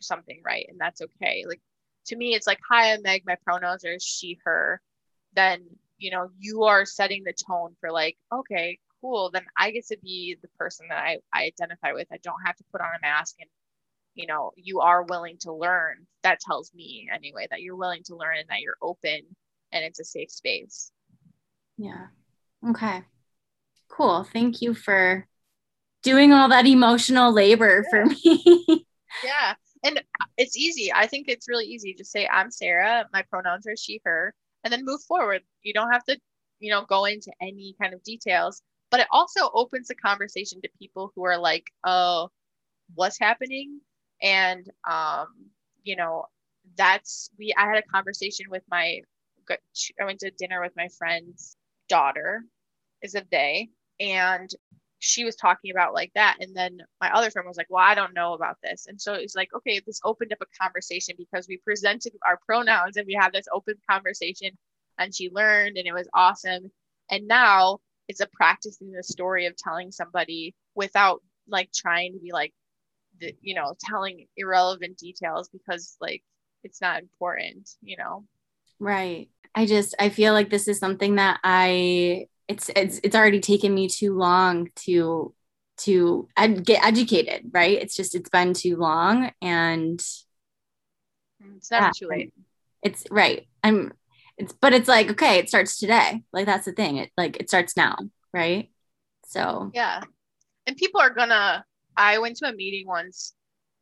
[0.00, 0.66] something right.
[0.68, 1.44] And that's okay.
[1.46, 1.60] Like
[2.06, 3.22] to me, it's like, hi, I'm Meg.
[3.26, 4.80] My pronouns are she, her.
[5.34, 5.64] Then,
[5.98, 9.30] you know, you are setting the tone for like, okay, cool.
[9.30, 12.08] Then I get to be the person that I, I identify with.
[12.12, 13.50] I don't have to put on a mask and
[14.14, 18.16] you know you are willing to learn that tells me anyway that you're willing to
[18.16, 19.20] learn and that you're open
[19.72, 20.90] and it's a safe space.
[21.78, 22.06] Yeah.
[22.68, 23.02] Okay.
[23.88, 24.24] Cool.
[24.24, 25.26] Thank you for
[26.02, 27.90] doing all that emotional labor yeah.
[27.90, 28.86] for me.
[29.24, 29.54] Yeah.
[29.82, 30.02] And
[30.36, 30.92] it's easy.
[30.92, 31.94] I think it's really easy.
[31.94, 33.08] Just say i'm sarah.
[33.12, 34.34] My pronouns are she her
[34.64, 35.42] and then move forward.
[35.62, 36.18] You don't have to
[36.60, 40.68] you know go into any kind of details but it also opens the conversation to
[40.78, 42.28] people who are like oh
[42.94, 43.80] what's happening
[44.22, 45.26] and um,
[45.82, 46.26] you know
[46.76, 49.00] that's we i had a conversation with my
[50.00, 51.56] i went to dinner with my friend's
[51.88, 52.44] daughter
[53.02, 53.68] is a they
[53.98, 54.50] and
[55.00, 56.36] she was talking about like that.
[56.40, 58.86] And then my other friend was like well i don't know about this.
[58.86, 62.96] And so it's like okay this opened up a conversation because we presented our pronouns
[62.96, 64.50] and we had this open conversation
[64.98, 66.70] and she learned and it was awesome.
[67.10, 72.32] And now it's a practicing the story of telling somebody without like trying to be
[72.32, 72.52] like
[73.40, 76.22] you know telling irrelevant details because like
[76.62, 78.24] it's not important you know?
[78.78, 79.28] Right.
[79.54, 83.74] I just i feel like this is something that i it's it's it's already taken
[83.74, 85.34] me too long to
[85.78, 87.80] to ed- get educated right?
[87.80, 90.00] It's just it's been too long and
[91.56, 92.32] it's never yeah, too late.
[92.82, 93.46] It's right.
[93.62, 93.92] I'm
[94.36, 96.22] it's but it's like okay it starts today.
[96.32, 96.96] Like that's the thing.
[96.98, 97.96] It like it starts now
[98.32, 98.70] right?
[99.26, 100.02] So yeah.
[100.66, 101.64] And people are gonna
[101.96, 103.34] I went to a meeting once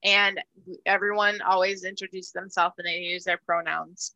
[0.02, 0.40] and
[0.86, 4.14] everyone always introduced themselves and they use their pronouns.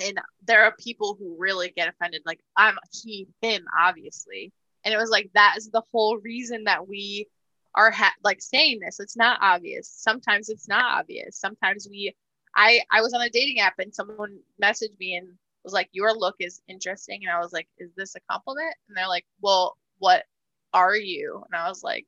[0.00, 4.52] And there are people who really get offended, like I'm he, him, obviously.
[4.84, 7.28] And it was like that is the whole reason that we
[7.74, 9.00] are ha- like saying this.
[9.00, 9.88] It's not obvious.
[9.88, 11.36] Sometimes it's not obvious.
[11.36, 12.14] Sometimes we
[12.56, 15.28] I I was on a dating app and someone messaged me and
[15.64, 18.96] was like, "Your look is interesting," and I was like, "Is this a compliment?" And
[18.96, 20.24] they're like, "Well, what
[20.72, 22.06] are you?" And I was like,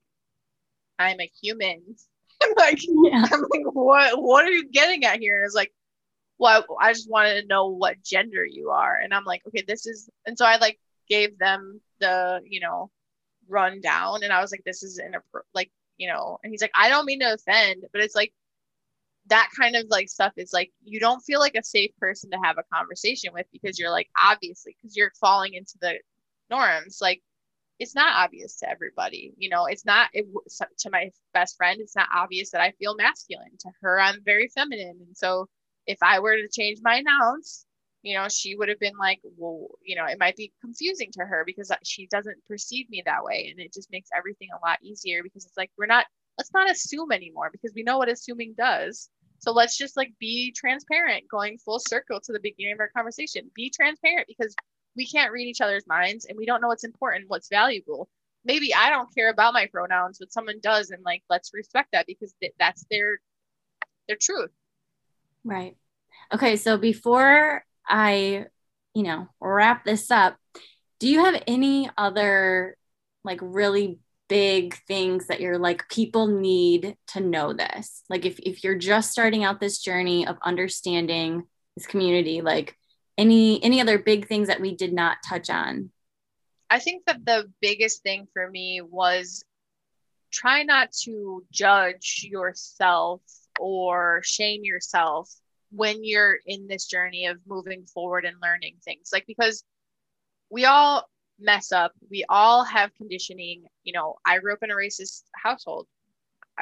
[0.99, 1.83] "I'm a human."
[2.43, 3.25] I'm like, yeah.
[3.33, 5.39] I'm like, what what are you getting at here?
[5.39, 5.73] And it's like,
[6.39, 9.65] well, I, I just wanted to know what gender you are, and I'm like, okay,
[9.67, 10.79] this is, and so I like
[11.09, 12.91] gave them the you know
[13.49, 15.21] rundown, and I was like, this is in a
[15.55, 18.33] like you know, and he's like, I don't mean to offend, but it's like
[19.29, 22.39] that kind of like stuff is like you don't feel like a safe person to
[22.43, 25.95] have a conversation with because you're like obviously because you're falling into the
[26.51, 27.23] norms like
[27.79, 30.27] it's not obvious to everybody you know it's not it,
[30.79, 33.57] to my best friend it's not obvious that i feel masculine.
[33.61, 34.99] To her i'm very feminine.
[35.07, 35.47] And so
[35.87, 37.67] if i were to change my nouns
[38.03, 41.25] you know she would have been like well you know it might be confusing to
[41.25, 43.49] her because uh, she doesn't perceive me that way.
[43.51, 46.07] And it just makes everything a lot easier because it's like we're not
[46.39, 49.09] let's not assume anymore because we know what assuming does.
[49.39, 53.51] So let's just like be transparent, going full circle to the beginning of our conversation.
[53.55, 54.55] Be transparent because
[54.97, 58.09] we can't read each other's minds and we don't know what's important, what's valuable.
[58.45, 62.07] Maybe I don't care about my pronouns, but someone does, and like let's respect that
[62.07, 63.19] because th- that's their
[64.09, 64.51] their truth.
[65.45, 65.77] Right.
[66.33, 66.57] Okay.
[66.57, 68.47] So before I,
[68.95, 70.37] you know, wrap this up,
[70.99, 72.77] do you have any other
[73.25, 78.65] like really big things that you're like people need to know this like if, if
[78.65, 81.45] you're just starting out this journey of understanding
[81.77, 82.77] this community like
[83.19, 85.91] any any other big things that we did not touch on
[86.71, 89.45] i think that the biggest thing for me was
[90.31, 93.21] try not to judge yourself
[93.59, 95.33] or shame yourself
[95.71, 99.65] when you're in this journey of moving forward and learning things like because
[100.51, 101.09] we all
[101.39, 101.93] mess up.
[102.11, 103.65] We all have conditioning.
[103.85, 105.87] You know, I grew up in a racist household.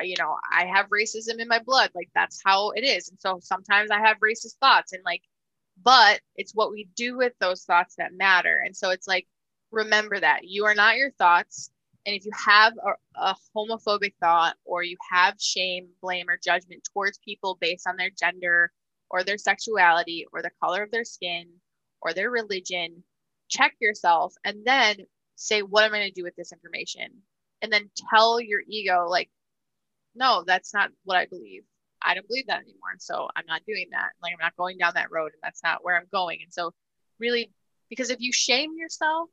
[0.02, 1.90] You know, I have racism in my blood.
[1.94, 3.08] Like that's how it is.
[3.08, 5.22] And so sometimes I have racist thoughts and like,
[5.82, 8.62] but it's what we do with those thoughts that matter.
[8.64, 9.26] And so it's like,
[9.70, 11.70] remember that you are not your thoughts.
[12.06, 16.86] And if you have a, a homophobic thought or you have shame, blame, or judgment
[16.92, 18.70] towards people based on their gender
[19.10, 21.48] or their sexuality or the color of their skin
[22.02, 23.02] or their religion,
[23.48, 24.96] check yourself and then
[25.36, 27.08] say what am i going to do with this information
[27.62, 29.30] and then tell your ego like
[30.14, 31.62] no that's not what i believe
[32.04, 34.10] i don't believe that anymore and so i'm not doing that.
[34.22, 36.40] Like i'm not going down that road and that's not where i'm going.
[36.42, 36.72] And so
[37.18, 37.50] really
[37.88, 39.28] because if you shame yourself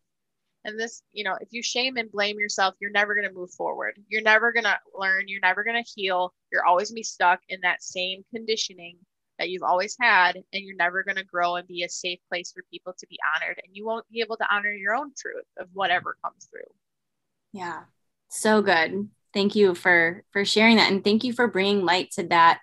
[0.65, 3.51] and this you know if you shame and blame yourself you're never going to move
[3.51, 3.99] forward.
[4.07, 5.27] You're never going to learn.
[5.27, 6.33] You're never going to heal.
[6.51, 8.97] You're always going to be stuck in that same conditioning
[9.39, 12.51] that you've always had and you're never going to grow and be a safe place
[12.51, 15.45] for people to be honored and you won't be able to honor your own truth
[15.57, 16.61] of whatever comes through.
[17.51, 17.81] Yeah.
[18.29, 20.91] So good thank you for for sharing that.
[20.91, 22.59] And thank you for bringing light to that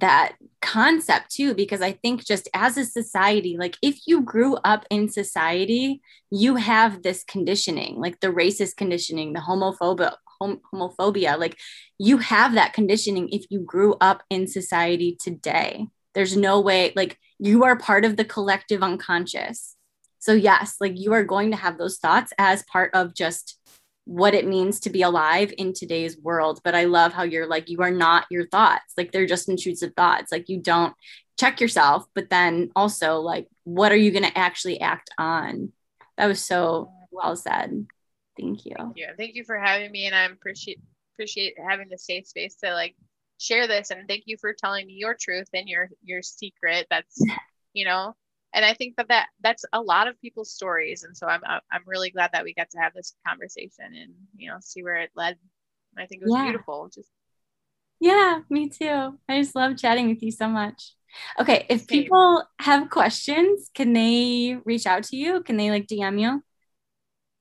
[0.00, 4.84] that concept too because i think just as a society like if you grew up
[4.90, 6.00] in society
[6.30, 11.56] you have this conditioning like the racist conditioning the homophobic hom- homophobia like
[11.98, 15.88] you have that conditioning if you grew up in society today.
[16.14, 19.76] There's no way like you are part of the collective unconscious.
[20.18, 23.58] So yes like you are going to have those thoughts as part of just
[24.08, 27.68] what it means to be alive in today's world but i love how you're like
[27.68, 30.94] you are not your thoughts like they're just intrusive thoughts like you don't
[31.38, 35.70] check yourself but then also like what are you going to actually act on
[36.16, 37.86] that was so well said
[38.38, 38.74] Thank you.
[38.76, 39.08] Thank you.
[39.16, 40.80] Thank you for having me, and I appreciate
[41.14, 42.94] appreciate having the safe space to like
[43.38, 43.90] share this.
[43.90, 46.86] And thank you for telling me your truth and your your secret.
[46.88, 47.20] That's
[47.72, 48.14] you know,
[48.54, 51.04] and I think that, that that's a lot of people's stories.
[51.04, 54.50] And so I'm I'm really glad that we got to have this conversation and you
[54.50, 55.36] know see where it led.
[55.96, 56.44] I think it was yeah.
[56.44, 56.90] beautiful.
[56.94, 57.10] Just
[58.00, 59.18] yeah, me too.
[59.28, 60.94] I just love chatting with you so much.
[61.40, 61.86] Okay, if Same.
[61.86, 65.42] people have questions, can they reach out to you?
[65.42, 66.42] Can they like DM you?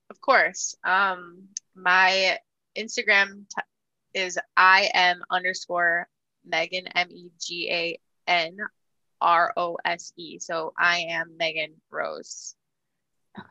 [0.09, 0.75] Of course.
[0.83, 2.37] Um, my
[2.77, 6.07] Instagram t- is I am underscore
[6.45, 8.57] Megan M E G A N
[9.21, 10.39] R O S E.
[10.39, 12.55] So I am Megan Rose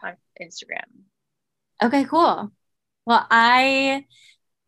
[0.03, 0.85] on Instagram.
[1.83, 2.51] Okay, cool.
[3.07, 4.05] Well, I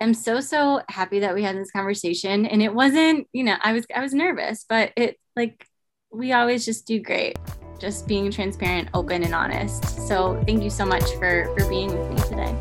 [0.01, 3.73] am so so happy that we had this conversation and it wasn't, you know, I
[3.73, 5.67] was I was nervous, but it like
[6.11, 7.37] we always just do great
[7.79, 10.07] just being transparent, open, and honest.
[10.07, 12.57] So thank you so much for for being with me today.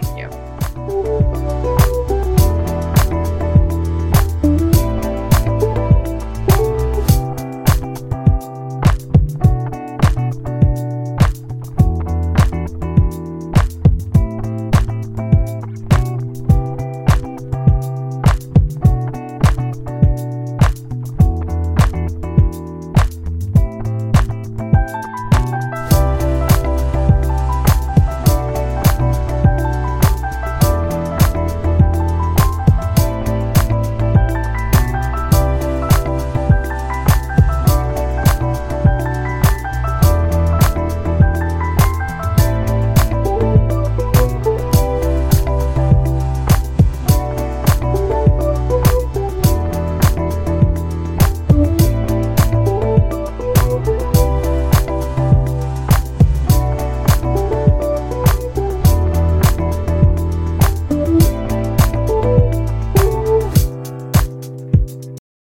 [0.00, 1.55] Thank you.